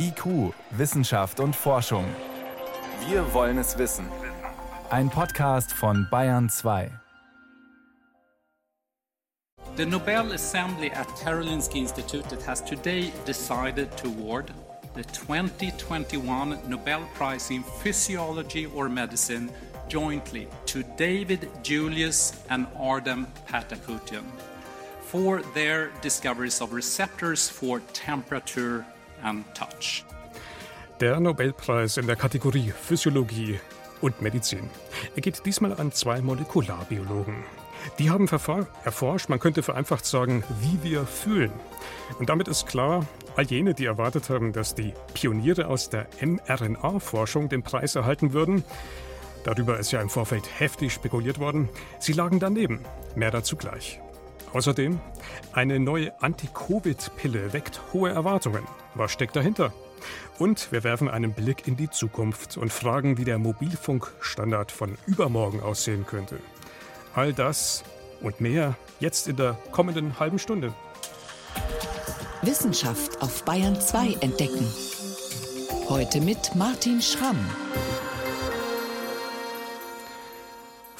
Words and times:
IQ, 0.00 0.54
Wissenschaft 0.70 1.40
und 1.40 1.56
Forschung. 1.56 2.04
Wir 3.08 3.34
wollen 3.34 3.58
es 3.58 3.76
wissen. 3.78 4.06
Ein 4.90 5.10
Podcast 5.10 5.72
von 5.72 6.06
Bayern 6.08 6.48
2. 6.48 6.90
The 9.76 9.84
Nobel 9.84 10.32
Assembly 10.32 10.90
at 10.92 11.08
Karolinska 11.16 11.76
Institute 11.76 12.24
has 12.46 12.64
today 12.64 13.12
decided 13.26 13.96
to 13.96 14.08
award 14.08 14.52
the 14.94 15.02
2021 15.02 16.58
Nobel 16.68 17.00
Prize 17.14 17.50
in 17.50 17.64
Physiology 17.82 18.66
or 18.66 18.88
Medicine 18.88 19.50
jointly 19.88 20.46
to 20.66 20.84
David 20.96 21.48
Julius 21.62 22.44
and 22.50 22.66
Ardem 22.76 23.26
Patakutian 23.48 24.24
for 25.00 25.42
their 25.54 25.90
discoveries 26.02 26.60
of 26.60 26.72
receptors 26.72 27.48
for 27.48 27.80
temperature 27.92 28.84
and 29.22 29.44
touch. 29.54 30.04
Der 31.00 31.20
Nobelpreis 31.20 31.96
in 31.96 32.06
der 32.06 32.16
Kategorie 32.16 32.72
Physiologie 32.72 33.60
und 34.00 34.20
Medizin. 34.20 34.68
Er 35.14 35.22
geht 35.22 35.44
diesmal 35.46 35.72
an 35.74 35.92
zwei 35.92 36.20
Molekularbiologen. 36.20 37.44
Die 37.98 38.10
haben 38.10 38.28
erforscht, 38.28 39.28
man 39.28 39.38
könnte 39.38 39.62
vereinfacht 39.62 40.04
sagen, 40.04 40.44
wie 40.60 40.82
wir 40.82 41.06
fühlen. 41.06 41.52
Und 42.18 42.28
damit 42.28 42.48
ist 42.48 42.66
klar, 42.66 43.06
all 43.36 43.44
jene, 43.44 43.74
die 43.74 43.86
erwartet 43.86 44.30
haben, 44.30 44.52
dass 44.52 44.74
die 44.74 44.92
Pioniere 45.14 45.68
aus 45.68 45.88
der 45.88 46.08
mRNA-Forschung 46.20 47.48
den 47.48 47.62
Preis 47.62 47.94
erhalten 47.94 48.32
würden, 48.32 48.64
darüber 49.44 49.78
ist 49.78 49.92
ja 49.92 50.00
im 50.00 50.10
Vorfeld 50.10 50.48
heftig 50.58 50.92
spekuliert 50.92 51.38
worden, 51.38 51.68
sie 52.00 52.12
lagen 52.12 52.40
daneben. 52.40 52.84
Mehr 53.14 53.30
dazu 53.30 53.56
gleich. 53.56 54.00
Außerdem, 54.52 54.98
eine 55.52 55.78
neue 55.78 56.20
Anti-Covid-Pille 56.22 57.52
weckt 57.52 57.80
hohe 57.92 58.10
Erwartungen. 58.10 58.66
Was 58.94 59.12
steckt 59.12 59.36
dahinter? 59.36 59.72
Und 60.38 60.72
wir 60.72 60.84
werfen 60.84 61.08
einen 61.08 61.32
Blick 61.32 61.66
in 61.66 61.76
die 61.76 61.90
Zukunft 61.90 62.56
und 62.56 62.72
fragen, 62.72 63.18
wie 63.18 63.24
der 63.24 63.38
Mobilfunkstandard 63.38 64.72
von 64.72 64.96
übermorgen 65.06 65.60
aussehen 65.60 66.06
könnte. 66.06 66.38
All 67.14 67.32
das 67.32 67.82
und 68.20 68.40
mehr 68.40 68.76
jetzt 69.00 69.28
in 69.28 69.36
der 69.36 69.58
kommenden 69.72 70.18
halben 70.18 70.38
Stunde. 70.38 70.72
Wissenschaft 72.42 73.20
auf 73.20 73.44
Bayern 73.44 73.80
2 73.80 74.18
entdecken. 74.20 74.66
Heute 75.88 76.20
mit 76.20 76.54
Martin 76.54 77.02
Schramm. 77.02 77.38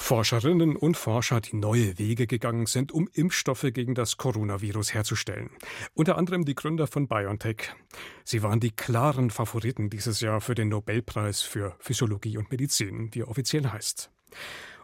Forscherinnen 0.09 0.75
und 0.75 0.97
Forscher, 0.97 1.39
die 1.39 1.55
neue 1.55 1.99
Wege 1.99 2.25
gegangen 2.25 2.65
sind, 2.65 2.91
um 2.91 3.07
Impfstoffe 3.13 3.67
gegen 3.71 3.93
das 3.93 4.17
Coronavirus 4.17 4.95
herzustellen. 4.95 5.51
Unter 5.93 6.17
anderem 6.17 6.45
die 6.45 6.55
Gründer 6.55 6.87
von 6.87 7.07
BioNTech. 7.07 7.75
Sie 8.23 8.41
waren 8.41 8.59
die 8.59 8.71
klaren 8.71 9.29
Favoriten 9.29 9.91
dieses 9.91 10.19
Jahr 10.19 10.41
für 10.41 10.55
den 10.55 10.69
Nobelpreis 10.69 11.43
für 11.43 11.75
Physiologie 11.77 12.39
und 12.39 12.49
Medizin, 12.49 13.13
wie 13.13 13.19
er 13.19 13.27
offiziell 13.27 13.67
heißt. 13.67 14.09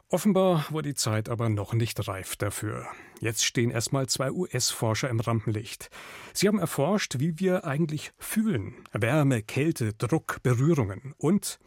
Offenbar 0.10 0.68
war 0.70 0.84
die 0.84 0.94
Zeit 0.94 1.28
aber 1.28 1.50
noch 1.50 1.74
nicht 1.74 2.08
reif 2.08 2.36
dafür. 2.36 2.86
Jetzt 3.20 3.46
stehen 3.46 3.72
erstmal 3.72 4.06
zwei 4.06 4.30
US-Forscher 4.30 5.10
im 5.10 5.20
Rampenlicht. 5.20 5.90
Sie 6.34 6.48
haben 6.48 6.60
erforscht, 6.60 7.16
wie 7.18 7.40
wir 7.40 7.66
eigentlich 7.66 8.12
fühlen. 8.20 8.76
Wärme, 8.92 9.42
Kälte, 9.42 9.94
Druck, 9.94 10.44
Berührungen 10.44 11.16
und 11.18 11.58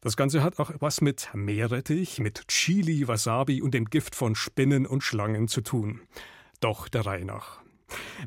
das 0.00 0.16
Ganze 0.16 0.42
hat 0.42 0.58
auch 0.58 0.70
was 0.80 1.00
mit 1.00 1.28
Meerrettich, 1.34 2.20
mit 2.20 2.48
Chili, 2.48 3.08
Wasabi 3.08 3.62
und 3.62 3.74
dem 3.74 3.86
Gift 3.86 4.14
von 4.14 4.34
Spinnen 4.34 4.86
und 4.86 5.02
Schlangen 5.02 5.48
zu 5.48 5.60
tun. 5.60 6.00
Doch 6.60 6.88
der 6.88 7.06
Reihe 7.06 7.24
nach. 7.24 7.60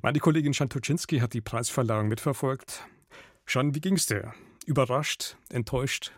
Meine 0.01 0.19
Kollegin 0.19 0.53
Shantuczynski 0.53 1.19
hat 1.19 1.33
die 1.33 1.41
Preisverleihung 1.41 2.07
mitverfolgt. 2.07 2.85
Shan, 3.45 3.75
wie 3.75 3.81
ging's 3.81 4.05
dir? 4.05 4.33
Überrascht, 4.65 5.37
enttäuscht, 5.49 6.11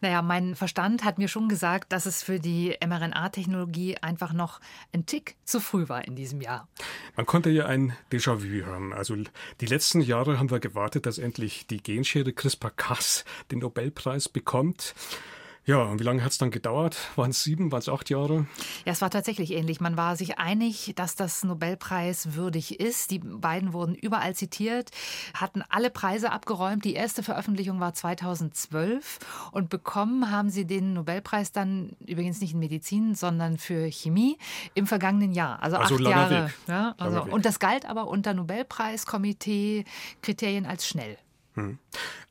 naja, 0.00 0.22
mein 0.22 0.54
Verstand 0.54 1.04
hat 1.04 1.18
mir 1.18 1.28
schon 1.28 1.48
gesagt, 1.48 1.92
dass 1.92 2.06
es 2.06 2.22
für 2.22 2.40
die 2.40 2.76
mRNA-Technologie 2.84 3.98
einfach 3.98 4.32
noch 4.32 4.60
ein 4.92 5.06
Tick 5.06 5.36
zu 5.44 5.60
früh 5.60 5.88
war 5.88 6.04
in 6.06 6.16
diesem 6.16 6.40
Jahr. 6.40 6.68
Man 7.16 7.26
konnte 7.26 7.50
ja 7.50 7.66
ein 7.66 7.94
Déjà-vu 8.12 8.66
haben. 8.66 8.92
Also 8.92 9.16
die 9.60 9.66
letzten 9.66 10.00
Jahre 10.00 10.38
haben 10.38 10.50
wir 10.50 10.60
gewartet, 10.60 11.06
dass 11.06 11.18
endlich 11.18 11.66
die 11.66 11.82
Genschere 11.82 12.32
CRISPR-Cas 12.32 13.24
den 13.50 13.60
Nobelpreis 13.60 14.28
bekommt. 14.28 14.94
Ja, 15.68 15.82
und 15.82 16.00
wie 16.00 16.04
lange 16.04 16.24
hat 16.24 16.32
es 16.32 16.38
dann 16.38 16.50
gedauert? 16.50 16.96
Waren 17.16 17.28
es 17.28 17.42
sieben, 17.42 17.70
waren 17.70 17.80
es 17.80 17.90
acht 17.90 18.08
Jahre? 18.08 18.46
Ja, 18.86 18.92
es 18.92 19.02
war 19.02 19.10
tatsächlich 19.10 19.52
ähnlich. 19.52 19.82
Man 19.82 19.98
war 19.98 20.16
sich 20.16 20.38
einig, 20.38 20.94
dass 20.96 21.14
das 21.14 21.44
Nobelpreis 21.44 22.34
würdig 22.34 22.80
ist. 22.80 23.10
Die 23.10 23.18
beiden 23.18 23.74
wurden 23.74 23.94
überall 23.94 24.34
zitiert, 24.34 24.90
hatten 25.34 25.62
alle 25.68 25.90
Preise 25.90 26.32
abgeräumt. 26.32 26.86
Die 26.86 26.94
erste 26.94 27.22
Veröffentlichung 27.22 27.80
war 27.80 27.92
2012 27.92 29.18
und 29.52 29.68
bekommen 29.68 30.30
haben 30.30 30.48
sie 30.48 30.64
den 30.64 30.94
Nobelpreis 30.94 31.52
dann 31.52 31.90
übrigens 32.06 32.40
nicht 32.40 32.54
in 32.54 32.60
Medizin, 32.60 33.14
sondern 33.14 33.58
für 33.58 33.92
Chemie 33.92 34.38
im 34.72 34.86
vergangenen 34.86 35.32
Jahr. 35.32 35.62
Also, 35.62 35.76
also 35.76 35.96
acht 35.96 36.02
Jahre. 36.02 36.50
Ja, 36.66 36.94
also, 36.96 37.24
und 37.24 37.44
das 37.44 37.58
galt 37.58 37.84
aber 37.84 38.06
unter 38.06 38.32
Nobelpreiskomitee-Kriterien 38.32 40.64
als 40.64 40.88
schnell. 40.88 41.18
Hm. 41.56 41.78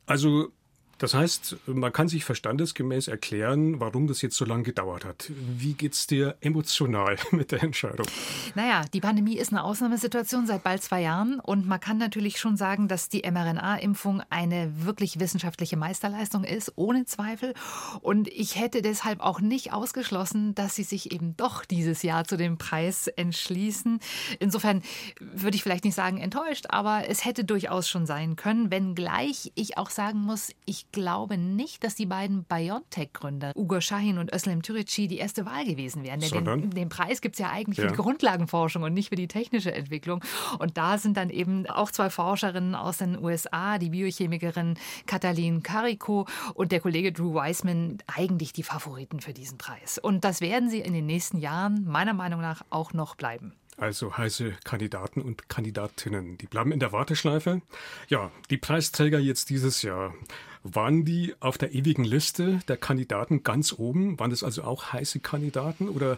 Also 0.07 0.47
das 0.97 1.13
heißt, 1.13 1.57
man 1.67 1.93
kann 1.93 2.07
sich 2.07 2.25
verstandesgemäß 2.25 3.07
erklären, 3.07 3.79
warum 3.79 4.07
das 4.07 4.21
jetzt 4.23 4.35
so 4.35 4.45
lange 4.45 4.63
gedauert 4.63 5.05
hat. 5.05 5.29
Wie 5.29 5.73
geht 5.73 5.93
es 5.93 6.07
dir 6.07 6.35
emotional 6.41 7.17
mit 7.31 7.51
der 7.51 7.61
Entscheidung? 7.61 8.07
Naja, 8.55 8.83
die 8.93 9.01
Pandemie 9.01 9.37
ist 9.37 9.51
eine 9.51 9.63
Ausnahmesituation 9.63 10.47
seit 10.47 10.63
bald 10.63 10.81
zwei 10.81 11.01
Jahren 11.01 11.39
und 11.39 11.67
man 11.67 11.79
kann 11.79 11.97
natürlich 11.97 12.39
schon 12.39 12.57
sagen, 12.57 12.87
dass 12.87 13.09
die 13.09 13.29
mRNA-Impfung 13.29 14.23
eine 14.29 14.71
wirklich 14.85 15.19
wissenschaftliche 15.19 15.77
Meisterleistung 15.77 16.43
ist, 16.43 16.73
ohne 16.75 17.05
Zweifel. 17.05 17.53
Und 18.01 18.27
ich 18.29 18.59
hätte 18.59 18.81
deshalb 18.81 19.19
auch 19.19 19.39
nicht 19.39 19.73
ausgeschlossen, 19.73 20.55
dass 20.55 20.75
sie 20.75 20.83
sich 20.83 21.11
eben 21.11 21.37
doch 21.37 21.63
dieses 21.63 22.01
Jahr 22.01 22.25
zu 22.25 22.37
dem 22.37 22.57
Preis 22.57 23.07
entschließen. 23.07 23.99
Insofern 24.39 24.81
würde 25.19 25.55
ich 25.55 25.63
vielleicht 25.63 25.85
nicht 25.85 25.95
sagen 25.95 26.17
enttäuscht, 26.17 26.65
aber 26.69 27.07
es 27.07 27.23
hätte 27.23 27.43
durchaus 27.43 27.87
schon 27.87 28.07
sein 28.07 28.35
können, 28.35 28.71
wenngleich 28.71 29.51
ich 29.53 29.77
auch 29.77 29.91
sagen 29.91 30.19
muss, 30.21 30.49
ich 30.65 30.86
glaube 30.91 31.37
nicht, 31.37 31.83
dass 31.83 31.95
die 31.95 32.05
beiden 32.05 32.43
BioNTech-Gründer, 32.43 33.53
Ugo 33.55 33.81
Shahin 33.81 34.17
und 34.17 34.33
Özlem 34.33 34.61
Türeci, 34.61 35.07
die 35.07 35.17
erste 35.17 35.45
Wahl 35.45 35.65
gewesen 35.65 36.03
wären. 36.03 36.19
Denn 36.19 36.45
den, 36.45 36.69
den, 36.71 36.89
Preis 36.89 37.21
gibt 37.21 37.35
es 37.35 37.39
ja 37.39 37.49
eigentlich 37.49 37.77
ja. 37.77 37.85
für 37.85 37.89
die 37.91 38.01
Grundlagenforschung 38.01 38.83
und 38.83 38.93
nicht 38.93 39.09
für 39.09 39.15
die 39.15 39.27
technische 39.27 39.73
Entwicklung. 39.73 40.23
Und 40.59 40.77
da 40.77 40.97
sind 40.97 41.17
dann 41.17 41.29
eben 41.29 41.67
auch 41.67 41.91
zwei 41.91 42.09
Forscherinnen 42.09 42.75
aus 42.75 42.97
den 42.97 43.21
USA, 43.21 43.77
die 43.77 43.89
Biochemikerin 43.89 44.75
Katalin 45.05 45.63
Carico 45.63 46.27
und 46.53 46.71
der 46.71 46.79
Kollege 46.79 47.11
Drew 47.11 47.33
Weissman, 47.33 47.97
eigentlich 48.07 48.53
die 48.53 48.63
Favoriten 48.63 49.19
für 49.19 49.33
diesen 49.33 49.57
Preis. 49.57 49.97
Und 49.97 50.23
das 50.23 50.41
werden 50.41 50.69
sie 50.69 50.79
in 50.79 50.93
den 50.93 51.05
nächsten 51.05 51.37
Jahren 51.37 51.85
meiner 51.85 52.13
Meinung 52.13 52.41
nach 52.41 52.63
auch 52.69 52.93
noch 52.93 53.15
bleiben 53.15 53.53
also 53.77 54.17
heiße 54.17 54.55
Kandidaten 54.63 55.21
und 55.21 55.49
Kandidatinnen. 55.49 56.37
Die 56.37 56.47
bleiben 56.47 56.71
in 56.71 56.79
der 56.79 56.91
Warteschleife. 56.91 57.61
Ja, 58.09 58.31
die 58.49 58.57
Preisträger 58.57 59.19
jetzt 59.19 59.49
dieses 59.49 59.83
Jahr. 59.83 60.13
Waren 60.63 61.05
die 61.05 61.35
auf 61.39 61.57
der 61.57 61.73
ewigen 61.73 62.03
Liste 62.03 62.59
der 62.67 62.77
Kandidaten 62.77 63.43
ganz 63.43 63.73
oben? 63.77 64.19
Waren 64.19 64.29
das 64.29 64.43
also 64.43 64.63
auch 64.63 64.93
heiße 64.93 65.19
Kandidaten 65.19 65.89
oder 65.89 66.17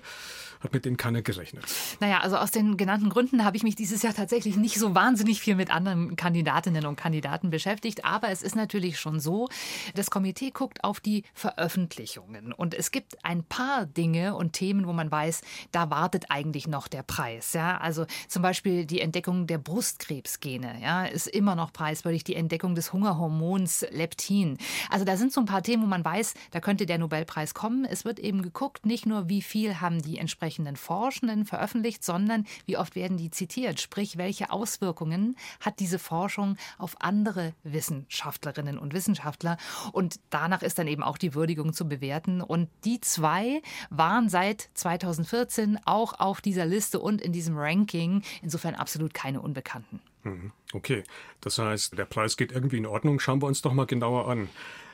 hat 0.59 0.73
mit 0.73 0.83
denen 0.83 0.97
keiner 0.97 1.22
gerechnet? 1.22 1.63
Naja, 2.00 2.19
also 2.19 2.35
aus 2.35 2.51
den 2.51 2.75
genannten 2.75 3.09
Gründen 3.09 3.45
habe 3.45 3.55
ich 3.55 3.63
mich 3.63 3.75
dieses 3.75 4.01
Jahr 4.01 4.13
tatsächlich 4.13 4.57
nicht 4.57 4.77
so 4.77 4.94
wahnsinnig 4.94 5.39
viel 5.39 5.55
mit 5.55 5.72
anderen 5.72 6.16
Kandidatinnen 6.17 6.85
und 6.85 6.97
Kandidaten 6.97 7.50
beschäftigt. 7.50 8.03
Aber 8.03 8.29
es 8.29 8.41
ist 8.41 8.55
natürlich 8.55 9.00
schon 9.00 9.19
so, 9.19 9.47
das 9.95 10.11
Komitee 10.11 10.51
guckt 10.51 10.83
auf 10.83 11.00
die 11.00 11.23
Veröffentlichungen. 11.33 12.51
Und 12.51 12.73
es 12.73 12.91
gibt 12.91 13.23
ein 13.23 13.44
paar 13.44 13.85
Dinge 13.85 14.35
und 14.35 14.53
Themen, 14.53 14.85
wo 14.85 14.94
man 14.94 15.09
weiß, 15.09 15.41
da 15.71 15.89
wartet 15.89 16.25
eigentlich 16.29 16.67
noch 16.67 16.88
der 16.88 17.03
Preis. 17.03 17.53
Ja? 17.53 17.77
Also 17.77 18.06
zum 18.27 18.41
Beispiel 18.41 18.85
die 18.85 19.00
Entdeckung 19.00 19.47
der 19.47 19.59
Brustkrebsgene 19.59 20.81
ja, 20.81 21.06
ist 21.06 21.27
immer 21.27 21.56
noch 21.56 21.71
preiswürdig. 21.71 22.25
Die 22.25 22.35
Entdeckung 22.35 22.75
des 22.75 22.92
Hungerhormons 22.92 23.85
Leptin. 23.92 24.29
Also 24.90 25.06
da 25.06 25.18
sind 25.18 25.34
so 25.34 25.42
ein 25.42 25.46
paar 25.46 25.64
Themen, 25.64 25.84
wo 25.84 25.88
man 25.88 26.06
weiß, 26.06 26.34
da 26.52 26.60
könnte 26.60 26.86
der 26.86 26.98
Nobelpreis 26.98 27.54
kommen. 27.54 27.86
Es 27.86 28.06
wird 28.06 28.20
eben 28.20 28.42
geguckt, 28.42 28.86
nicht 28.86 29.06
nur 29.06 29.30
wie 29.30 29.42
viel 29.42 29.81
haben 29.81 30.02
die 30.02 30.18
entsprechenden 30.18 30.60
entsprechenden 30.60 30.76
Forschenden 30.76 31.46
veröffentlicht, 31.46 32.04
sondern 32.04 32.46
wie 32.66 32.78
oft 32.78 32.96
werden 32.96 33.18
die 33.18 33.30
zitiert? 33.30 33.80
Sprich, 33.80 34.18
welche 34.18 34.52
Auswirkungen 34.52 35.36
hat 35.60 35.80
diese 35.80 36.00
Forschung 36.00 36.58
auf 36.78 37.02
andere 37.02 37.54
Wissenschaftlerinnen 37.64 38.78
und 38.78 38.94
Wissenschaftler? 38.94 39.58
Und 39.92 40.20
danach 40.30 40.62
ist 40.62 40.80
dann 40.80 40.88
eben 40.88 41.04
auch 41.04 41.18
die 41.18 41.34
Würdigung 41.34 41.74
zu 41.74 41.88
bewerten. 41.88 42.42
Und 42.42 42.70
die 42.86 43.02
zwei 43.02 43.62
waren 43.90 44.30
seit 44.30 44.70
2014 44.74 45.80
auch 45.86 46.20
auf 46.20 46.42
dieser 46.42 46.66
Liste 46.66 47.00
und 47.00 47.22
in 47.22 47.31
diesem 47.31 47.58
Ranking. 47.58 48.24
Insofern 48.42 48.76
absolut 48.76 49.14
keine 49.14 49.42
Unbekannten. 49.42 50.00
Mhm. 50.30 50.52
Okay, 50.74 51.04
das 51.42 51.58
heißt, 51.58 51.98
der 51.98 52.06
Preis 52.06 52.38
geht 52.38 52.52
irgendwie 52.52 52.78
in 52.78 52.86
Ordnung. 52.86 53.20
Schauen 53.20 53.42
wir 53.42 53.48
uns 53.48 53.62
doch 53.62 53.74
mal 53.74 53.86
genauer 53.86 54.28
an 54.28 54.50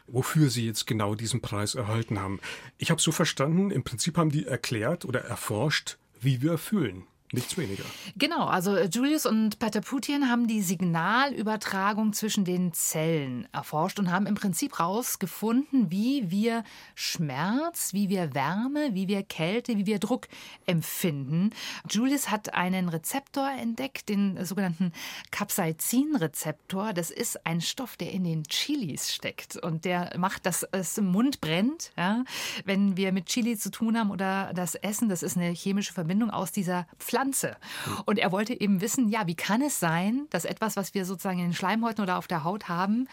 wofür 0.07 0.49
sie 0.49 0.65
jetzt 0.65 0.85
genau 0.85 1.15
diesen 1.15 1.41
Preis 1.41 1.75
erhalten 1.75 2.19
haben. 2.19 2.39
Ich 2.77 2.91
habe 2.91 3.01
so 3.01 3.11
verstanden, 3.11 3.71
im 3.71 3.83
Prinzip 3.83 4.17
haben 4.17 4.29
die 4.29 4.45
erklärt 4.45 5.05
oder 5.05 5.21
erforscht, 5.21 5.97
wie 6.21 6.41
wir 6.41 6.57
fühlen. 6.57 7.07
Nichts 7.35 7.57
weniger. 7.57 7.83
Genau, 8.15 8.45
also 8.45 8.77
äh, 8.77 8.85
Julius 8.85 9.25
und 9.25 9.59
Pataputian 9.59 10.29
haben 10.29 10.47
die 10.47 10.61
Signalübertragung 10.61 12.13
zwischen 12.13 12.45
den 12.45 12.71
Zellen 12.71 13.45
erforscht 13.51 13.99
und 13.99 14.09
haben 14.09 14.25
im 14.25 14.35
Prinzip 14.35 14.79
herausgefunden, 14.79 15.91
wie 15.91 16.31
wir 16.31 16.63
Schmerz, 16.95 17.91
wie 17.91 18.07
wir 18.07 18.33
Wärme, 18.33 18.93
wie 18.93 19.09
wir 19.09 19.21
Kälte, 19.21 19.77
wie 19.77 19.85
wir 19.85 19.99
Druck 19.99 20.29
empfinden. 20.65 21.49
Julius 21.89 22.31
hat 22.31 22.53
einen 22.53 22.87
Rezeptor 22.87 23.51
entdeckt, 23.51 24.07
den 24.07 24.43
sogenannten 24.45 24.93
Capsaicin-Rezeptor. 25.31 26.93
Das 26.93 27.11
ist 27.11 27.45
ein 27.45 27.59
Stoff, 27.59 27.97
der 27.97 28.13
in 28.13 28.23
den 28.23 28.43
Chilis 28.43 29.13
steckt 29.13 29.57
und 29.57 29.83
der 29.83 30.17
macht, 30.17 30.45
dass 30.45 30.63
es 30.71 30.97
im 30.97 31.07
Mund 31.07 31.41
brennt, 31.41 31.91
ja, 31.97 32.23
wenn 32.63 32.95
wir 32.95 33.11
mit 33.11 33.25
Chili 33.25 33.57
zu 33.57 33.71
tun 33.71 33.99
haben 33.99 34.09
oder 34.09 34.53
das 34.55 34.75
Essen. 34.75 35.09
Das 35.09 35.21
ist 35.21 35.35
eine 35.35 35.49
chemische 35.49 35.91
Verbindung 35.91 36.29
aus 36.29 36.53
dieser 36.53 36.87
Pflanze. 36.97 37.24
Pflanze. 37.25 37.57
Und 38.05 38.19
er 38.19 38.31
wollte 38.31 38.59
eben 38.59 38.81
wissen, 38.81 39.09
ja, 39.09 39.27
wie 39.27 39.35
kann 39.35 39.61
es 39.61 39.79
sein, 39.79 40.27
dass 40.29 40.45
etwas, 40.45 40.75
was 40.77 40.93
wir 40.93 41.05
sozusagen 41.05 41.39
in 41.39 41.45
den 41.45 41.53
Schleimhäuten 41.53 42.03
oder 42.03 42.17
auf 42.17 42.27
der 42.27 42.43
Haut 42.43 42.69
haben, 42.69 43.07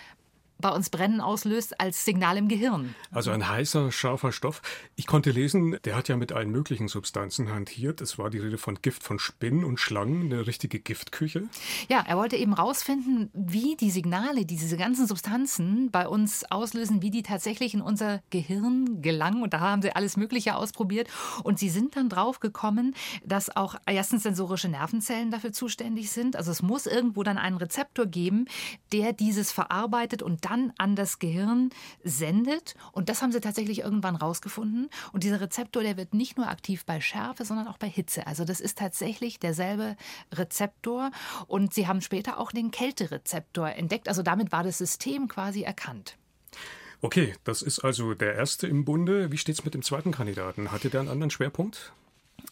bei 0.63 0.71
uns 0.71 0.89
Brennen 0.89 1.21
auslöst 1.21 1.79
als 1.79 2.07
Signal 2.07 2.39
im 2.39 2.49
Gehirn. 2.49 2.95
Also 3.11 3.31
ein 3.31 3.47
heißer, 3.47 3.93
scharfer 3.93 4.33
Stoff. 4.33 4.63
Ich 4.97 5.07
konnte 5.07 5.31
lesen, 5.31 5.79
der 5.85 5.97
hat 5.97 6.09
ja 6.09 6.17
mit 6.17 6.33
allen 6.33 6.51
möglichen 6.51 6.89
Substanzen 6.89 7.53
hantiert. 7.53 8.01
Es 8.01 8.19
war 8.19 8.31
die 8.31 8.39
Rede 8.39 8.57
von 8.57 8.81
Gift 8.81 9.03
von 9.03 9.19
Spinnen 9.19 9.65
und 9.65 9.79
Schlangen, 9.79 10.33
eine 10.33 10.47
richtige 10.47 10.79
Giftküche. 10.79 11.45
Ja, 11.89 12.05
er 12.07 12.17
wollte 12.17 12.37
eben 12.37 12.55
rausfinden, 12.55 13.31
wie 13.35 13.77
die 13.77 13.91
Signale, 13.91 14.47
die 14.47 14.57
diese 14.57 14.77
ganzen 14.77 15.07
Substanzen 15.07 15.91
bei 15.91 16.09
uns 16.09 16.45
auslösen, 16.51 17.03
wie 17.03 17.11
die 17.11 17.23
tatsächlich 17.23 17.75
in 17.75 17.83
unser 17.83 18.23
Gehirn 18.31 19.03
gelangen. 19.03 19.43
Und 19.43 19.53
da 19.53 19.61
haben 19.61 19.83
sie 19.83 19.95
alles 19.95 20.17
Mögliche 20.17 20.57
ausprobiert. 20.57 21.09
Und 21.43 21.59
sie 21.59 21.69
sind 21.69 21.97
dann 21.97 22.09
drauf 22.09 22.41
gekommen, 22.41 22.95
dass 23.25 23.55
auch 23.55 23.75
erstens 23.87 24.23
sensorische 24.23 24.69
Nervenzellen 24.69 25.31
dafür 25.31 25.53
zuständig 25.53 26.11
sind. 26.11 26.37
Also 26.37 26.53
es 26.53 26.63
muss 26.63 26.87
irgendwo 26.87 27.23
dann 27.23 27.39
einen 27.39 27.57
Rezeptor 27.57 28.07
geben, 28.07 28.47
der 28.93 29.13
dieses 29.13 29.51
verarbeitet 29.51 30.23
und 30.23 30.45
dann 30.45 30.52
dann 30.53 30.73
an 30.79 30.97
das 30.97 31.19
Gehirn 31.19 31.71
sendet. 32.05 32.75
Und 32.93 33.09
das 33.09 33.23
haben 33.23 33.33
sie 33.33 33.41
tatsächlich 33.41 33.81
irgendwann 33.81 34.17
rausgefunden. 34.17 34.91
Und 35.13 35.25
dieser 35.25 35.41
Rezeptor, 35.41 35.83
der 35.83 35.97
wird 35.97 36.15
nicht 36.15 36.37
nur 36.37 36.49
aktiv 36.49 36.85
bei 36.85 37.01
Schärfe, 37.01 37.45
sondern 37.45 37.69
auch 37.69 37.79
bei 37.79 37.89
Hitze. 37.89 38.27
Also 38.27 38.45
das 38.45 38.61
ist 38.61 38.79
tatsächlich 38.79 39.39
derselbe 39.39 39.97
Rezeptor. 40.33 41.11
Und 41.47 41.75
sie 41.75 41.87
haben 41.87 42.01
später 42.01 42.39
auch 42.39 42.53
den 42.53 42.71
Kälterezeptor 42.71 43.71
entdeckt. 43.71 44.09
Also 44.09 44.23
damit 44.23 44.53
war 44.53 44.63
das 44.63 44.79
System 44.79 45.29
quasi 45.29 45.63
erkannt. 45.63 46.17
Okay, 47.01 47.35
das 47.45 47.63
ist 47.63 47.81
also 47.81 48.15
der 48.15 48.35
erste 48.35 48.67
im 48.69 48.85
Bunde. 48.85 49.33
Wie 49.33 49.39
steht 49.39 49.57
es 49.57 49.65
mit 49.65 49.75
dem 49.75 49.83
zweiten 49.83 50.13
Kandidaten? 50.13 50.71
Hatte 50.71 50.89
der 50.89 51.01
einen 51.01 51.09
anderen 51.09 51.31
Schwerpunkt? 51.31 51.93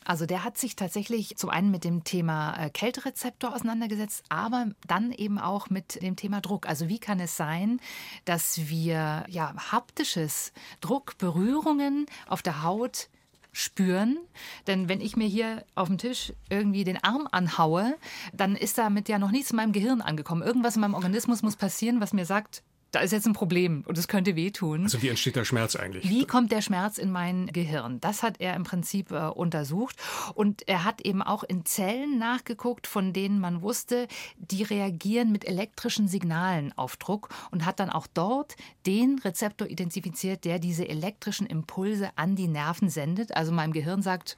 Also 0.05 0.27
der 0.27 0.44
hat 0.44 0.56
sich 0.59 0.77
tatsächlich 0.77 1.37
zum 1.37 1.50
einen 1.50 1.71
mit 1.71 1.85
dem 1.85 2.05
Thema 2.05 2.56
äh, 2.56 2.71
Kälterezeptor 2.71 3.55
auseinandergesetzt, 3.55 4.25
aber 4.29 4.71
dann 4.87 5.12
eben 5.12 5.38
auch 5.38 5.71
mit 5.71 6.03
dem 6.03 6.17
Thema 6.17 6.41
Druck. 6.41 6.67
Also 6.67 6.88
wie 6.88 6.99
kann 6.99 7.21
es 7.21 7.37
sein, 7.37 7.81
dass 8.25 8.69
wir 8.69 9.25
ja 9.29 9.55
haptisches 9.71 10.53
Druck, 10.81 11.19
Berührungen 11.19 12.06
auf 12.27 12.43
der 12.43 12.62
Haut 12.62 13.09
spüren. 13.53 14.19
Denn 14.67 14.88
wenn 14.88 15.00
ich 15.00 15.17
mir 15.17 15.27
hier 15.27 15.65
auf 15.75 15.88
dem 15.88 15.99
Tisch 15.99 16.33
irgendwie 16.49 16.85
den 16.85 17.03
Arm 17.03 17.29
anhaue, 17.31 17.97
dann 18.33 18.56
ist 18.56 18.79
damit 18.79 19.09
ja 19.09 19.19
noch 19.19 19.31
nichts 19.31 19.50
in 19.50 19.56
meinem 19.56 19.73
Gehirn 19.73 20.00
angekommen. 20.00 20.43
Irgendwas 20.43 20.76
in 20.76 20.83
meinem 20.83 20.94
Organismus 20.94 21.43
muss 21.43 21.56
passieren, 21.56 22.00
was 22.00 22.12
mir 22.12 22.25
sagt, 22.25 22.62
da 22.91 23.01
ist 23.01 23.13
jetzt 23.13 23.27
ein 23.27 23.33
Problem 23.33 23.85
und 23.87 23.97
es 23.99 24.09
könnte 24.09 24.37
wehtun. 24.37 24.85
Also 24.85 25.03
wie 25.03 25.09
entsteht 25.09 25.37
der 25.37 25.45
Schmerz 25.45 25.77
eigentlich? 25.77 26.09
Wie 26.09 26.25
kommt 26.27 26.51
der 26.53 26.61
Schmerz 26.61 26.99
in 26.99 27.11
mein 27.11 27.47
Gehirn? 27.47 28.01
Das 28.01 28.23
hat 28.23 28.41
er 28.41 28.55
im 28.55 28.65
Prinzip 28.65 29.13
äh, 29.13 29.29
untersucht 29.29 29.97
und 30.35 30.67
er 30.69 30.85
hat 30.85 31.01
eben 31.03 31.23
auch 31.23 31.45
in 31.45 31.65
Zellen 31.65 32.19
nachgeguckt, 32.19 32.87
von 32.87 33.13
denen 33.13 33.41
man 33.41 33.63
wusste, 33.63 34.09
die 34.39 34.63
reagieren 34.63 35.31
mit 35.33 35.47
elektrischen 35.47 36.09
Signalen 36.09 36.77
auf 36.77 36.97
Druck 36.97 37.29
und 37.51 37.65
hat 37.65 37.81
dann 37.81 37.91
auch 37.91 38.07
dort 38.13 38.57
den 38.87 39.19
Rezeptor 39.19 39.69
identifiziert, 39.69 40.45
der 40.45 40.59
diese 40.59 40.89
elektrischen 40.89 41.47
Impulse 41.47 42.11
an 42.17 42.37
die 42.37 42.49
Nerven 42.49 42.89
sendet. 42.89 43.37
Also 43.37 43.53
meinem 43.53 43.73
Gehirn 43.73 44.03
sagt, 44.03 44.37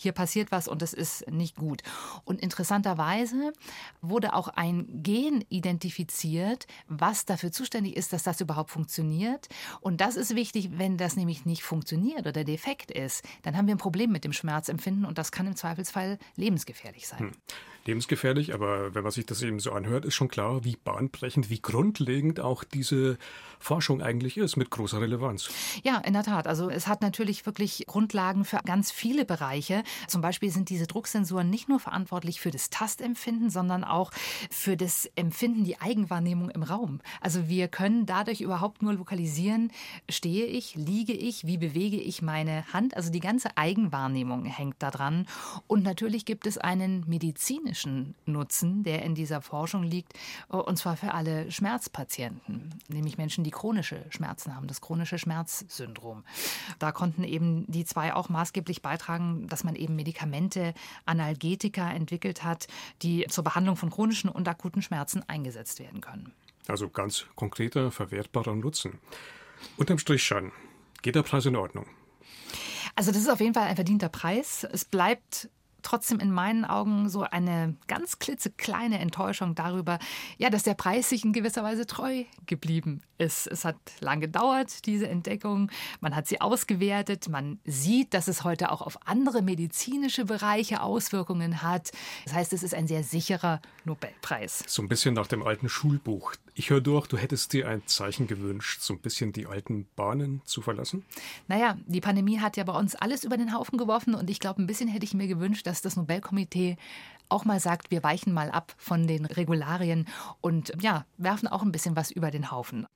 hier 0.00 0.12
passiert 0.12 0.52
was 0.52 0.68
und 0.68 0.80
es 0.82 0.94
ist 0.94 1.28
nicht 1.30 1.56
gut. 1.56 1.82
Und 2.24 2.40
interessanterweise 2.40 3.52
wurde 4.00 4.32
auch 4.32 4.48
ein 4.48 4.86
Gen 5.02 5.44
identifiziert, 5.48 6.66
was 6.86 7.24
dafür 7.24 7.52
zuständig 7.52 7.96
ist, 7.96 8.12
dass 8.12 8.22
das 8.22 8.40
überhaupt 8.40 8.70
funktioniert. 8.70 9.48
Und 9.80 10.00
das 10.00 10.16
ist 10.16 10.34
wichtig, 10.34 10.70
wenn 10.78 10.96
das 10.96 11.16
nämlich 11.16 11.44
nicht 11.44 11.62
funktioniert 11.62 12.26
oder 12.26 12.44
defekt 12.44 12.90
ist, 12.90 13.24
dann 13.42 13.56
haben 13.56 13.66
wir 13.66 13.74
ein 13.74 13.78
Problem 13.78 14.12
mit 14.12 14.24
dem 14.24 14.32
Schmerzempfinden 14.32 15.04
und 15.04 15.18
das 15.18 15.32
kann 15.32 15.46
im 15.46 15.56
Zweifelsfall 15.56 16.18
lebensgefährlich 16.36 17.08
sein. 17.08 17.18
Hm 17.18 17.32
lebensgefährlich, 17.88 18.54
aber 18.54 18.94
wenn 18.94 19.02
man 19.02 19.10
sich 19.10 19.26
das 19.26 19.42
eben 19.42 19.58
so 19.58 19.72
anhört, 19.72 20.04
ist 20.04 20.14
schon 20.14 20.28
klar, 20.28 20.62
wie 20.64 20.76
bahnbrechend, 20.76 21.50
wie 21.50 21.60
grundlegend 21.60 22.38
auch 22.38 22.62
diese 22.62 23.18
Forschung 23.58 24.02
eigentlich 24.02 24.36
ist, 24.36 24.56
mit 24.56 24.70
großer 24.70 25.00
Relevanz. 25.00 25.48
Ja, 25.82 25.98
in 25.98 26.12
der 26.12 26.22
Tat. 26.22 26.46
Also 26.46 26.70
es 26.70 26.86
hat 26.86 27.00
natürlich 27.00 27.46
wirklich 27.46 27.84
Grundlagen 27.86 28.44
für 28.44 28.58
ganz 28.64 28.92
viele 28.92 29.24
Bereiche. 29.24 29.82
Zum 30.06 30.20
Beispiel 30.20 30.50
sind 30.50 30.68
diese 30.68 30.86
Drucksensoren 30.86 31.50
nicht 31.50 31.68
nur 31.68 31.80
verantwortlich 31.80 32.40
für 32.40 32.50
das 32.50 32.70
Tastempfinden, 32.70 33.50
sondern 33.50 33.84
auch 33.84 34.12
für 34.50 34.76
das 34.76 35.10
Empfinden, 35.16 35.64
die 35.64 35.80
Eigenwahrnehmung 35.80 36.50
im 36.50 36.62
Raum. 36.62 37.00
Also 37.20 37.48
wir 37.48 37.68
können 37.68 38.04
dadurch 38.06 38.42
überhaupt 38.42 38.82
nur 38.82 38.92
lokalisieren, 38.92 39.72
stehe 40.10 40.44
ich, 40.44 40.74
liege 40.74 41.14
ich, 41.14 41.46
wie 41.46 41.56
bewege 41.56 41.96
ich 41.96 42.20
meine 42.20 42.70
Hand. 42.72 42.96
Also 42.96 43.10
die 43.10 43.20
ganze 43.20 43.56
Eigenwahrnehmung 43.56 44.44
hängt 44.44 44.76
da 44.78 44.90
dran. 44.90 45.26
Und 45.66 45.82
natürlich 45.82 46.26
gibt 46.26 46.46
es 46.46 46.58
einen 46.58 47.04
medizinischen 47.08 47.77
medizinischen 47.78 48.14
Nutzen, 48.26 48.82
der 48.82 49.02
in 49.02 49.14
dieser 49.14 49.40
Forschung 49.40 49.82
liegt, 49.82 50.12
und 50.48 50.76
zwar 50.78 50.96
für 50.96 51.14
alle 51.14 51.50
Schmerzpatienten, 51.50 52.74
nämlich 52.88 53.18
Menschen, 53.18 53.44
die 53.44 53.50
chronische 53.50 54.04
Schmerzen 54.10 54.54
haben, 54.54 54.66
das 54.66 54.80
chronische 54.80 55.18
Schmerzsyndrom. 55.18 56.24
Da 56.78 56.92
konnten 56.92 57.24
eben 57.24 57.70
die 57.70 57.84
zwei 57.84 58.14
auch 58.14 58.28
maßgeblich 58.28 58.82
beitragen, 58.82 59.46
dass 59.48 59.64
man 59.64 59.76
eben 59.76 59.96
Medikamente, 59.96 60.74
Analgetika 61.04 61.90
entwickelt 61.90 62.44
hat, 62.44 62.66
die 63.02 63.26
zur 63.28 63.44
Behandlung 63.44 63.76
von 63.76 63.90
chronischen 63.90 64.30
und 64.30 64.48
akuten 64.48 64.82
Schmerzen 64.82 65.22
eingesetzt 65.28 65.80
werden 65.80 66.00
können. 66.00 66.32
Also 66.66 66.88
ganz 66.88 67.26
konkreter, 67.34 67.90
verwertbarer 67.90 68.54
Nutzen. 68.54 68.98
Unterm 69.76 69.98
Strich 69.98 70.22
schon. 70.22 70.52
Geht 71.02 71.14
der 71.14 71.22
Preis 71.22 71.46
in 71.46 71.56
Ordnung? 71.56 71.86
Also 72.94 73.12
das 73.12 73.22
ist 73.22 73.28
auf 73.28 73.40
jeden 73.40 73.54
Fall 73.54 73.68
ein 73.68 73.76
verdienter 73.76 74.08
Preis. 74.08 74.66
Es 74.70 74.84
bleibt 74.84 75.48
trotzdem 75.88 76.20
in 76.20 76.30
meinen 76.30 76.66
Augen 76.66 77.08
so 77.08 77.22
eine 77.22 77.74
ganz 77.86 78.18
klitzekleine 78.18 78.98
Enttäuschung 78.98 79.54
darüber, 79.54 79.98
ja, 80.36 80.50
dass 80.50 80.62
der 80.62 80.74
Preis 80.74 81.08
sich 81.08 81.24
in 81.24 81.32
gewisser 81.32 81.64
Weise 81.64 81.86
treu 81.86 82.24
geblieben 82.44 83.00
ist. 83.16 83.46
Es 83.46 83.64
hat 83.64 83.76
lange 84.00 84.22
gedauert, 84.22 84.84
diese 84.84 85.08
Entdeckung. 85.08 85.70
Man 86.00 86.14
hat 86.14 86.26
sie 86.26 86.42
ausgewertet. 86.42 87.28
Man 87.30 87.58
sieht, 87.64 88.12
dass 88.12 88.28
es 88.28 88.44
heute 88.44 88.70
auch 88.70 88.82
auf 88.82 88.98
andere 89.06 89.40
medizinische 89.40 90.26
Bereiche 90.26 90.82
Auswirkungen 90.82 91.62
hat. 91.62 91.90
Das 92.26 92.34
heißt, 92.34 92.52
es 92.52 92.62
ist 92.62 92.74
ein 92.74 92.86
sehr 92.86 93.02
sicherer 93.02 93.62
Nobelpreis. 93.84 94.64
So 94.66 94.82
ein 94.82 94.88
bisschen 94.88 95.14
nach 95.14 95.26
dem 95.26 95.42
alten 95.42 95.70
Schulbuch. 95.70 96.34
Ich 96.58 96.70
höre 96.70 96.80
durch, 96.80 97.06
du 97.06 97.16
hättest 97.16 97.52
dir 97.52 97.68
ein 97.68 97.86
Zeichen 97.86 98.26
gewünscht, 98.26 98.80
so 98.80 98.92
ein 98.92 98.98
bisschen 98.98 99.30
die 99.32 99.46
alten 99.46 99.86
Bahnen 99.94 100.42
zu 100.44 100.60
verlassen? 100.60 101.04
Naja, 101.46 101.78
die 101.86 102.00
Pandemie 102.00 102.40
hat 102.40 102.56
ja 102.56 102.64
bei 102.64 102.76
uns 102.76 102.96
alles 102.96 103.22
über 103.22 103.36
den 103.36 103.54
Haufen 103.54 103.78
geworfen 103.78 104.16
und 104.16 104.28
ich 104.28 104.40
glaube, 104.40 104.60
ein 104.60 104.66
bisschen 104.66 104.88
hätte 104.88 105.04
ich 105.04 105.14
mir 105.14 105.28
gewünscht, 105.28 105.68
dass 105.68 105.82
das 105.82 105.94
Nobelkomitee 105.94 106.76
auch 107.28 107.44
mal 107.44 107.60
sagt, 107.60 107.92
wir 107.92 108.02
weichen 108.02 108.32
mal 108.32 108.50
ab 108.50 108.74
von 108.76 109.06
den 109.06 109.24
Regularien 109.26 110.08
und 110.40 110.72
ja, 110.80 111.06
werfen 111.16 111.46
auch 111.46 111.62
ein 111.62 111.70
bisschen 111.70 111.94
was 111.94 112.10
über 112.10 112.32
den 112.32 112.50
Haufen. 112.50 112.88